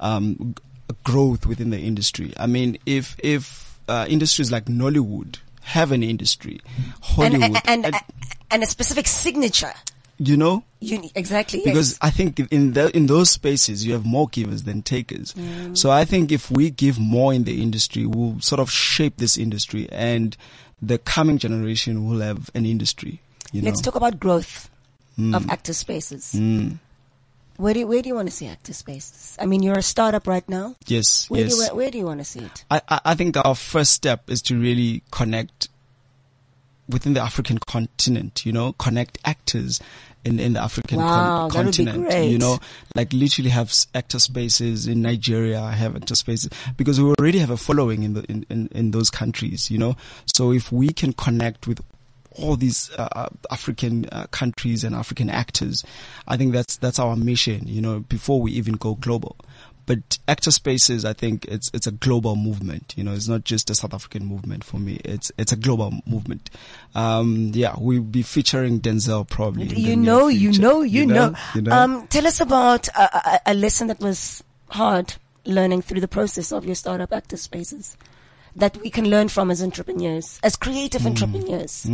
um, 0.00 0.56
growth 1.04 1.46
within 1.46 1.70
the 1.70 1.78
industry. 1.78 2.32
I 2.36 2.46
mean, 2.48 2.76
if 2.86 3.16
if 3.22 3.63
uh, 3.88 4.06
industries 4.08 4.50
like 4.52 4.66
Nollywood 4.66 5.38
have 5.62 5.92
an 5.92 6.02
industry, 6.02 6.60
and, 6.76 6.94
Hollywood, 7.00 7.56
and, 7.66 7.86
and, 7.86 7.96
and 8.50 8.62
a 8.62 8.66
specific 8.66 9.06
signature. 9.06 9.72
you 10.18 10.36
know, 10.36 10.62
Uni- 10.80 11.10
exactly. 11.14 11.62
because 11.64 11.92
yes. 11.92 11.98
I 12.02 12.10
think 12.10 12.38
in 12.52 12.74
the, 12.74 12.94
in 12.96 13.06
those 13.06 13.30
spaces 13.30 13.84
you 13.86 13.94
have 13.94 14.04
more 14.04 14.28
givers 14.28 14.64
than 14.64 14.82
takers. 14.82 15.34
So 15.72 15.90
I 15.90 16.04
think 16.04 16.30
if 16.30 16.50
we 16.50 16.70
give 16.70 16.98
more 16.98 17.32
in 17.32 17.44
the 17.44 17.62
industry, 17.62 18.04
we'll 18.06 18.40
sort 18.40 18.60
of 18.60 18.70
shape 18.70 19.16
this 19.16 19.38
industry, 19.38 19.88
and 19.90 20.36
the 20.82 20.98
coming 20.98 21.38
generation 21.38 22.08
will 22.08 22.20
have 22.20 22.50
an 22.54 22.66
industry. 22.66 23.20
You 23.52 23.62
know, 23.62 23.66
Let's 23.66 23.80
talk 23.80 23.94
about 23.94 24.20
growth 24.20 24.68
of 25.18 25.48
actor 25.48 25.72
spaces. 25.72 26.32
Mm. 26.36 26.78
Where 27.56 27.72
do 27.74 27.80
you, 27.80 27.86
where 27.86 28.02
do 28.02 28.08
you 28.08 28.14
want 28.14 28.28
to 28.28 28.34
see 28.34 28.46
actor 28.48 28.72
spaces? 28.72 29.36
I 29.40 29.46
mean, 29.46 29.62
you're 29.62 29.78
a 29.78 29.82
startup 29.82 30.26
right 30.26 30.46
now. 30.48 30.74
yes, 30.86 31.30
Where 31.30 31.42
yes. 31.42 31.50
do 31.50 31.56
you, 31.56 31.62
where, 31.62 31.74
where 31.76 31.90
do 31.90 31.98
you 31.98 32.04
want 32.04 32.18
to 32.20 32.24
see 32.24 32.40
it? 32.40 32.64
I, 32.70 32.80
I 32.88 33.00
I 33.04 33.14
think 33.14 33.36
our 33.36 33.54
first 33.54 33.92
step 33.92 34.28
is 34.28 34.42
to 34.42 34.58
really 34.58 35.02
connect 35.12 35.68
within 36.88 37.14
the 37.14 37.20
African 37.20 37.58
continent, 37.58 38.44
you 38.44 38.52
know, 38.52 38.72
connect 38.72 39.18
actors 39.24 39.80
in, 40.24 40.40
in 40.40 40.54
the 40.54 40.60
African 40.62 40.98
Wow, 40.98 41.06
con- 41.06 41.16
that 41.16 41.42
would 41.44 41.50
be 41.50 41.84
continent, 41.84 42.08
great. 42.08 42.28
you 42.30 42.38
know, 42.38 42.58
like 42.94 43.12
literally 43.12 43.50
have 43.50 43.72
actor 43.94 44.18
spaces 44.18 44.86
in 44.86 45.00
Nigeria, 45.02 45.60
have 45.60 45.96
actor 45.96 46.14
spaces 46.14 46.50
because 46.76 47.00
we 47.00 47.12
already 47.18 47.38
have 47.38 47.50
a 47.50 47.56
following 47.56 48.02
in 48.02 48.14
the, 48.14 48.24
in, 48.24 48.44
in, 48.50 48.68
in 48.72 48.90
those 48.90 49.10
countries, 49.10 49.70
you 49.70 49.78
know, 49.78 49.96
so 50.26 50.50
if 50.52 50.72
we 50.72 50.88
can 50.88 51.12
connect 51.12 51.66
with 51.66 51.80
all 52.34 52.56
these 52.56 52.90
uh, 52.98 53.08
uh, 53.12 53.28
African 53.50 54.06
uh, 54.10 54.26
countries 54.30 54.84
and 54.84 54.94
African 54.94 55.30
actors. 55.30 55.84
I 56.26 56.36
think 56.36 56.52
that's 56.52 56.76
that's 56.76 56.98
our 56.98 57.16
mission, 57.16 57.66
you 57.66 57.80
know, 57.80 58.00
before 58.00 58.40
we 58.40 58.52
even 58.52 58.74
go 58.74 58.94
global. 58.94 59.36
But 59.86 60.18
actor 60.26 60.50
spaces, 60.50 61.04
I 61.04 61.12
think 61.12 61.44
it's 61.44 61.70
it's 61.74 61.86
a 61.86 61.92
global 61.92 62.36
movement. 62.36 62.94
You 62.96 63.04
know, 63.04 63.12
it's 63.12 63.28
not 63.28 63.44
just 63.44 63.68
a 63.68 63.74
South 63.74 63.92
African 63.92 64.24
movement 64.24 64.64
for 64.64 64.78
me. 64.78 64.98
It's 65.04 65.30
it's 65.36 65.52
a 65.52 65.56
global 65.56 66.00
movement. 66.06 66.48
Um, 66.94 67.50
yeah, 67.52 67.74
we'll 67.78 68.00
be 68.02 68.22
featuring 68.22 68.80
Denzel 68.80 69.28
probably. 69.28 69.64
in 69.64 69.68
the 69.68 69.80
You 69.80 69.96
know, 69.96 70.28
you 70.28 70.52
future. 70.52 70.62
know, 70.62 70.82
you, 70.82 71.06
know. 71.06 71.34
you 71.54 71.62
know? 71.62 71.72
Um, 71.72 72.06
tell 72.06 72.26
us 72.26 72.40
about 72.40 72.88
a, 72.88 73.02
a, 73.28 73.40
a 73.46 73.54
lesson 73.54 73.88
that 73.88 74.00
was 74.00 74.42
hard 74.68 75.14
learning 75.44 75.82
through 75.82 76.00
the 76.00 76.08
process 76.08 76.50
of 76.50 76.64
your 76.64 76.74
startup 76.74 77.12
actor 77.12 77.36
spaces 77.36 77.98
that 78.56 78.76
we 78.78 78.90
can 78.90 79.08
learn 79.10 79.28
from 79.28 79.50
as 79.50 79.62
entrepreneurs, 79.62 80.38
as 80.42 80.56
creative 80.56 81.02
Hmm. 81.02 81.08
entrepreneurs. 81.08 81.86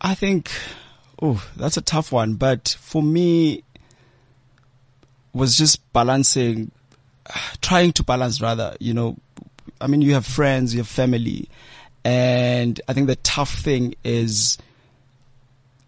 I 0.00 0.14
think, 0.14 0.50
oh, 1.22 1.42
that's 1.56 1.76
a 1.76 1.80
tough 1.80 2.12
one. 2.12 2.34
But 2.34 2.76
for 2.80 3.02
me, 3.02 3.62
was 5.32 5.56
just 5.56 5.92
balancing, 5.92 6.70
trying 7.60 7.92
to 7.92 8.02
balance 8.02 8.40
rather, 8.40 8.76
you 8.80 8.94
know, 8.94 9.16
I 9.80 9.86
mean, 9.86 10.00
you 10.02 10.14
have 10.14 10.24
friends, 10.26 10.74
you 10.74 10.80
have 10.80 10.88
family, 10.88 11.48
and 12.04 12.80
I 12.88 12.92
think 12.92 13.08
the 13.08 13.16
tough 13.16 13.52
thing 13.54 13.94
is, 14.04 14.56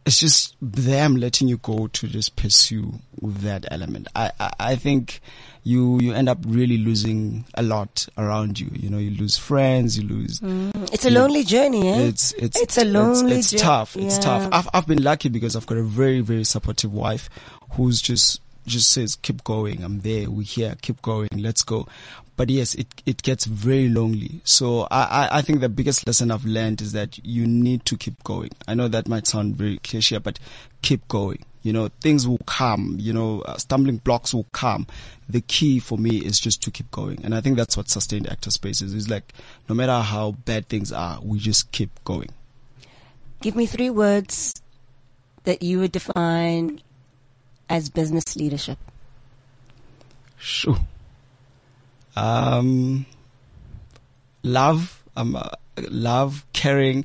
it's 0.09 0.18
just 0.18 0.57
them 0.61 1.16
letting 1.16 1.49
you 1.49 1.59
go 1.59 1.87
to 1.87 2.09
just 2.09 2.35
pursue 2.35 2.94
that 3.23 3.66
element. 3.71 4.09
I, 4.16 4.33
I, 4.40 4.53
I 4.59 4.77
think 4.77 5.21
you, 5.64 6.01
you 6.01 6.14
end 6.14 6.29
up 6.31 6.38
really 6.47 6.79
losing 6.79 7.44
a 7.55 7.62
lot 7.62 8.09
around 8.16 8.59
you. 8.59 8.71
You 8.73 8.88
know, 8.88 8.97
you 8.99 9.11
lose 9.11 9.37
friends, 9.37 9.99
you 9.99 10.09
lose. 10.09 10.40
It's 10.92 11.05
a 11.05 11.11
lonely 11.11 11.44
journey, 11.44 11.87
eh? 11.88 11.99
It's, 12.09 12.33
it's, 12.33 12.59
It's 12.59 12.79
a 12.79 12.85
lonely 12.87 13.37
It's, 13.37 13.51
jour- 13.51 13.61
tough. 13.61 13.97
It's 13.97 14.16
yeah. 14.16 14.21
tough. 14.23 14.49
I've, 14.51 14.68
I've 14.73 14.87
been 14.87 15.03
lucky 15.03 15.29
because 15.29 15.55
I've 15.55 15.66
got 15.66 15.77
a 15.79 15.83
very, 15.83 16.21
very 16.23 16.44
supportive 16.44 16.92
wife 16.94 17.29
who's 17.73 18.01
just, 18.01 18.40
just 18.66 18.90
says, 18.90 19.14
keep 19.16 19.44
going. 19.44 19.85
I'm 19.85 20.01
there. 20.01 20.31
We're 20.31 20.42
here. 20.42 20.75
Keep 20.81 21.03
going. 21.03 21.29
Let's 21.37 21.62
go. 21.62 21.87
But 22.38 22.51
yes, 22.51 22.77
it, 22.77 22.87
it 23.05 23.24
gets 23.24 23.46
very 23.46 23.88
lonely. 23.88 24.40
So 24.44 24.87
I, 24.92 25.03
I, 25.03 25.38
I 25.38 25.42
think 25.42 25.59
the 25.59 25.68
biggest 25.68 26.07
lesson 26.07 26.31
I've 26.31 26.44
learned 26.44 26.81
is 26.81 26.92
that 26.92 27.18
you 27.24 27.48
need 27.48 27.85
to 27.87 27.96
keep 27.96 28.22
going. 28.22 28.51
I 28.68 28.74
know 28.74 28.87
that 28.87 29.09
might 29.09 29.27
sound 29.27 29.57
very 29.57 29.79
cliche, 29.79 30.18
but 30.18 30.38
keep 30.81 31.07
going. 31.09 31.44
You 31.64 31.72
know, 31.72 31.88
things 32.01 32.29
will 32.29 32.38
come, 32.46 32.96
you 33.01 33.12
know, 33.12 33.40
uh, 33.40 33.57
stumbling 33.57 33.96
blocks 33.96 34.33
will 34.33 34.46
come. 34.53 34.87
The 35.29 35.40
key 35.40 35.81
for 35.81 35.98
me 35.98 36.18
is 36.18 36.38
just 36.38 36.62
to 36.62 36.70
keep 36.70 36.88
going. 36.92 37.24
And 37.24 37.35
I 37.35 37.40
think 37.40 37.57
that's 37.57 37.77
what 37.77 37.88
sustained 37.88 38.31
actor 38.31 38.53
space 38.53 38.83
is. 38.83 38.94
It's 38.94 39.11
like, 39.11 39.35
no 39.68 39.74
matter 39.74 39.98
how 39.98 40.31
bad 40.44 40.68
things 40.68 40.92
are, 40.92 41.18
we 41.20 41.40
just 41.40 41.72
keep 41.72 41.90
going. 42.05 42.29
Give 43.40 43.57
me 43.57 43.66
three 43.66 43.90
words 43.90 44.62
that 45.42 45.61
you 45.64 45.81
would 45.81 45.90
define 45.90 46.83
as 47.68 47.88
business 47.88 48.37
leadership. 48.37 48.79
Shoo. 50.38 50.77
Um, 52.18 53.07
love, 54.42 55.02
um, 55.16 55.37
uh, 55.37 55.50
love, 55.90 56.44
caring. 56.52 57.04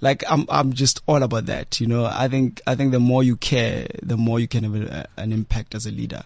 Like 0.00 0.24
I'm, 0.28 0.46
I'm 0.48 0.72
just 0.72 1.00
all 1.06 1.22
about 1.22 1.46
that. 1.46 1.80
You 1.80 1.86
know, 1.86 2.04
I 2.04 2.28
think, 2.28 2.60
I 2.66 2.74
think 2.74 2.92
the 2.92 3.00
more 3.00 3.22
you 3.22 3.36
care, 3.36 3.86
the 4.02 4.16
more 4.16 4.40
you 4.40 4.48
can 4.48 4.64
have 4.64 4.74
a, 4.74 5.06
an 5.16 5.32
impact 5.32 5.74
as 5.74 5.86
a 5.86 5.90
leader. 5.90 6.24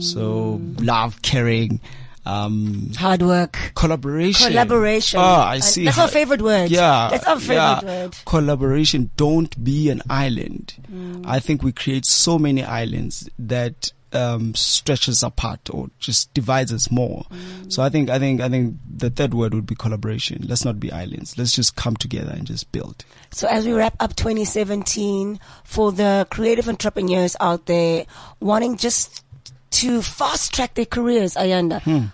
So 0.00 0.60
love, 0.80 1.22
caring, 1.22 1.80
um, 2.26 2.90
Hard 2.96 3.22
work. 3.22 3.72
collaboration. 3.74 4.48
Collaboration. 4.48 5.20
Oh, 5.20 5.22
I 5.22 5.60
see. 5.60 5.84
That's 5.84 5.98
our 5.98 6.08
favorite 6.08 6.42
word. 6.42 6.70
Yeah. 6.70 7.08
That's 7.10 7.26
our 7.26 7.38
favorite 7.38 7.54
yeah. 7.54 7.84
word. 7.84 8.16
Collaboration. 8.26 9.10
Don't 9.16 9.62
be 9.62 9.88
an 9.88 10.02
island. 10.10 10.74
Mm. 10.92 11.24
I 11.26 11.38
think 11.38 11.62
we 11.62 11.72
create 11.72 12.04
so 12.04 12.38
many 12.38 12.64
islands 12.64 13.30
that 13.38 13.92
um, 14.12 14.54
stretches 14.54 15.22
apart 15.22 15.68
or 15.72 15.88
just 15.98 16.32
divides 16.34 16.72
us 16.72 16.90
more. 16.90 17.24
Mm. 17.30 17.72
So 17.72 17.82
I 17.82 17.88
think, 17.88 18.08
I 18.10 18.18
think, 18.18 18.40
I 18.40 18.48
think 18.48 18.76
the 18.88 19.10
third 19.10 19.34
word 19.34 19.52
would 19.54 19.66
be 19.66 19.74
collaboration. 19.74 20.44
Let's 20.48 20.64
not 20.64 20.80
be 20.80 20.90
islands. 20.92 21.36
Let's 21.36 21.52
just 21.52 21.76
come 21.76 21.96
together 21.96 22.32
and 22.32 22.46
just 22.46 22.70
build. 22.72 23.04
So 23.30 23.46
as 23.48 23.66
we 23.66 23.72
wrap 23.72 23.94
up 24.00 24.16
2017 24.16 25.38
for 25.64 25.92
the 25.92 26.26
creative 26.30 26.68
entrepreneurs 26.68 27.36
out 27.40 27.66
there 27.66 28.06
wanting 28.40 28.76
just 28.78 29.22
to 29.70 30.00
fast 30.02 30.54
track 30.54 30.74
their 30.74 30.86
careers, 30.86 31.34
Ayanda, 31.34 31.82
Hmm. 31.82 32.06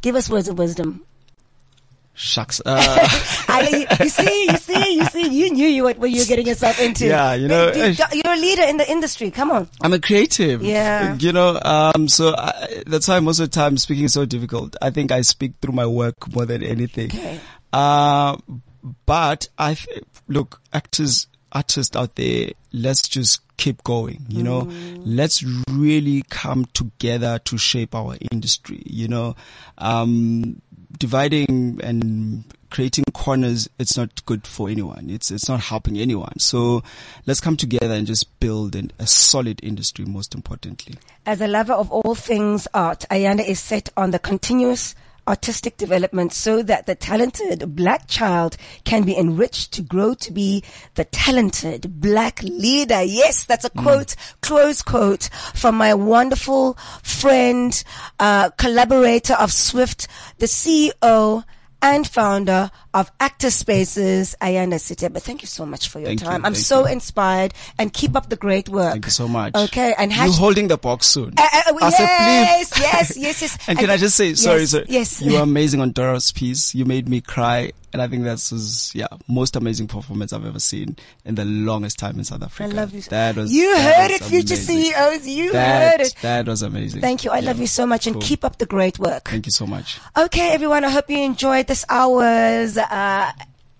give 0.00 0.14
us 0.14 0.30
words 0.30 0.48
of 0.48 0.58
wisdom. 0.58 1.02
Shucks. 2.16 2.60
Uh, 2.64 3.08
I, 3.54 3.86
you 4.02 4.08
see, 4.08 4.44
you 4.50 4.56
see, 4.56 4.94
you 4.96 5.04
see, 5.06 5.28
you 5.28 5.50
knew 5.52 5.66
you 5.68 5.84
what, 5.84 5.98
what 5.98 6.10
you 6.10 6.20
were 6.20 6.26
getting 6.26 6.46
yourself 6.46 6.80
into. 6.80 7.06
Yeah, 7.06 7.34
you 7.34 7.48
know, 7.48 7.72
You- 7.72 7.94
You're 8.12 8.34
a 8.34 8.36
leader 8.36 8.62
in 8.64 8.76
the 8.76 8.90
industry. 8.90 9.30
Come 9.30 9.50
on. 9.50 9.68
I'm 9.82 9.92
a 9.92 9.98
creative. 10.00 10.62
Yeah. 10.62 11.14
You 11.18 11.32
know, 11.32 11.58
um, 11.62 12.08
so 12.08 12.34
I, 12.36 12.82
that's 12.86 13.08
why 13.08 13.20
most 13.20 13.38
of 13.40 13.50
the 13.50 13.54
time 13.54 13.76
speaking 13.78 14.04
is 14.04 14.12
so 14.12 14.24
difficult. 14.24 14.76
I 14.82 14.90
think 14.90 15.12
I 15.12 15.20
speak 15.22 15.52
through 15.62 15.74
my 15.74 15.86
work 15.86 16.32
more 16.34 16.46
than 16.46 16.62
anything. 16.62 17.06
Okay. 17.10 17.40
Uh, 17.72 18.36
but 19.06 19.48
I 19.58 19.74
th- 19.74 20.02
look, 20.28 20.60
actors, 20.72 21.26
artists 21.52 21.96
out 21.96 22.16
there, 22.16 22.50
let's 22.72 23.08
just 23.08 23.40
keep 23.56 23.82
going, 23.84 24.26
you 24.28 24.42
know, 24.42 24.68
let's 25.04 25.44
really 25.70 26.24
come 26.28 26.64
together 26.74 27.38
to 27.44 27.56
shape 27.56 27.94
our 27.94 28.16
industry, 28.32 28.82
you 28.84 29.06
know, 29.06 29.36
um, 29.78 30.60
dividing 30.98 31.78
and 31.82 32.44
creating 32.70 33.04
corners, 33.12 33.68
it's 33.78 33.96
not 33.96 34.24
good 34.26 34.46
for 34.46 34.68
anyone. 34.68 35.08
It's, 35.10 35.30
it's 35.30 35.48
not 35.48 35.60
helping 35.60 35.98
anyone. 35.98 36.38
So 36.38 36.82
let's 37.26 37.40
come 37.40 37.56
together 37.56 37.94
and 37.94 38.06
just 38.06 38.38
build 38.40 38.74
an, 38.74 38.90
a 38.98 39.06
solid 39.06 39.60
industry, 39.62 40.04
most 40.04 40.34
importantly. 40.34 40.96
As 41.26 41.40
a 41.40 41.46
lover 41.46 41.72
of 41.72 41.90
all 41.90 42.14
things 42.14 42.68
art, 42.74 43.04
Ayanda 43.10 43.46
is 43.46 43.60
set 43.60 43.88
on 43.96 44.10
the 44.10 44.18
continuous 44.18 44.94
artistic 45.26 45.76
development 45.76 46.32
so 46.32 46.62
that 46.62 46.86
the 46.86 46.94
talented 46.94 47.74
black 47.74 48.06
child 48.06 48.56
can 48.84 49.04
be 49.04 49.16
enriched 49.16 49.72
to 49.72 49.82
grow 49.82 50.14
to 50.14 50.32
be 50.32 50.62
the 50.94 51.04
talented 51.04 52.00
black 52.00 52.42
leader. 52.42 53.02
Yes, 53.02 53.44
that's 53.44 53.64
a 53.64 53.70
quote, 53.70 54.16
close 54.42 54.82
quote 54.82 55.30
from 55.54 55.76
my 55.76 55.94
wonderful 55.94 56.74
friend, 57.02 57.82
uh, 58.18 58.50
collaborator 58.50 59.34
of 59.34 59.52
Swift, 59.52 60.08
the 60.38 60.46
CEO 60.46 61.44
and 61.84 62.06
founder 62.08 62.70
of 62.94 63.10
Actor 63.20 63.50
Spaces, 63.50 64.34
Ayanda 64.40 64.76
Siteba. 64.76 65.20
Thank 65.20 65.42
you 65.42 65.48
so 65.48 65.66
much 65.66 65.88
for 65.88 65.98
your 65.98 66.06
Thank 66.08 66.20
you, 66.20 66.26
time. 66.26 66.44
I'm 66.46 66.54
so 66.54 66.86
you. 66.86 66.92
inspired 66.92 67.52
and 67.78 67.92
keep 67.92 68.16
up 68.16 68.30
the 68.30 68.36
great 68.36 68.68
work. 68.68 68.92
Thank 68.92 69.04
you 69.06 69.10
so 69.10 69.28
much. 69.28 69.54
Okay, 69.54 69.94
and 69.98 70.10
you 70.12 70.16
hash- 70.16 70.38
holding 70.38 70.68
the 70.68 70.78
box 70.78 71.06
soon. 71.08 71.34
Uh, 71.36 71.42
uh, 71.42 71.72
I 71.82 71.88
yes, 71.90 72.72
yes, 72.78 73.16
yes, 73.18 73.42
yes. 73.42 73.58
And 73.68 73.78
can 73.78 73.90
I 73.90 73.96
just 73.96 74.16
say, 74.16 74.34
sorry, 74.34 74.60
yes, 74.60 74.70
sir. 74.70 74.84
Yes. 74.88 75.20
You 75.20 75.36
are 75.36 75.42
amazing 75.42 75.80
on 75.80 75.90
Dora's 75.90 76.32
piece. 76.32 76.74
You 76.74 76.84
made 76.84 77.08
me 77.08 77.20
cry. 77.20 77.72
And 77.92 78.02
I 78.02 78.08
think 78.08 78.24
that's, 78.24 78.50
was, 78.50 78.90
yeah, 78.92 79.06
most 79.28 79.54
amazing 79.54 79.86
performance 79.86 80.32
I've 80.32 80.44
ever 80.44 80.58
seen 80.58 80.96
in 81.24 81.36
the 81.36 81.44
longest 81.44 81.96
time 81.96 82.18
in 82.18 82.24
South 82.24 82.42
Africa. 82.42 82.64
I 82.64 82.72
love 82.72 82.92
you. 82.92 83.02
That 83.02 83.36
was, 83.36 83.52
you 83.52 83.72
that 83.72 84.10
heard 84.10 84.20
was 84.20 84.20
it, 84.20 84.24
future. 84.30 84.56
CEOs. 84.56 85.28
You 85.28 85.52
That, 85.52 85.92
heard 86.00 86.06
it. 86.08 86.16
that 86.22 86.46
was 86.48 86.62
amazing. 86.62 87.02
Thank 87.02 87.24
you. 87.24 87.30
I 87.30 87.38
love 87.38 87.60
you 87.60 87.68
so 87.68 87.86
much 87.86 88.08
and 88.08 88.14
Cool. 88.14 88.22
keep 88.22 88.44
up 88.44 88.58
the 88.58 88.66
great 88.66 88.98
work. 88.98 89.28
Thank 89.28 89.46
you 89.46 89.52
so 89.52 89.64
much. 89.64 90.00
Okay, 90.16 90.50
everyone. 90.50 90.82
I 90.84 90.90
hope 90.90 91.08
you 91.08 91.18
enjoyed 91.18 91.68
this 91.68 91.84
hour's 91.88 92.76
uh, 92.90 93.32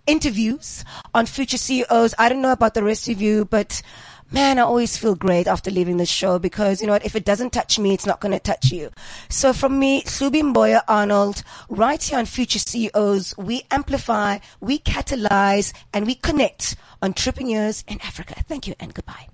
interviews 0.06 0.84
on 1.14 1.26
future 1.26 1.58
CEOs. 1.58 2.14
I 2.18 2.28
don't 2.28 2.42
know 2.42 2.52
about 2.52 2.74
the 2.74 2.82
rest 2.82 3.08
of 3.08 3.20
you, 3.20 3.44
but 3.44 3.82
man, 4.30 4.58
I 4.58 4.62
always 4.62 4.96
feel 4.96 5.14
great 5.14 5.46
after 5.46 5.70
leaving 5.70 5.96
the 5.96 6.06
show 6.06 6.38
because 6.38 6.80
you 6.80 6.86
know 6.86 6.92
what? 6.92 7.06
If 7.06 7.16
it 7.16 7.24
doesn't 7.24 7.52
touch 7.52 7.78
me, 7.78 7.94
it's 7.94 8.06
not 8.06 8.20
going 8.20 8.32
to 8.32 8.38
touch 8.38 8.72
you. 8.72 8.90
So 9.28 9.52
from 9.52 9.78
me, 9.78 10.02
Subi 10.02 10.42
Mboya 10.42 10.82
Arnold, 10.88 11.42
right 11.68 12.02
here 12.02 12.18
on 12.18 12.26
Future 12.26 12.58
CEOs, 12.58 13.34
we 13.38 13.62
amplify, 13.70 14.38
we 14.60 14.78
catalyze, 14.78 15.72
and 15.92 16.06
we 16.06 16.14
connect 16.16 16.76
entrepreneurs 17.02 17.84
in 17.86 18.00
Africa. 18.02 18.34
Thank 18.48 18.66
you 18.66 18.74
and 18.80 18.92
goodbye. 18.92 19.28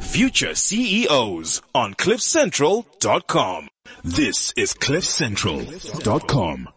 Future 0.00 0.54
CEOs 0.54 1.62
on 1.74 1.94
CliffCentral.com. 1.94 3.68
This 4.04 4.52
is 4.56 4.74
CliffCentral.com. 4.74 6.68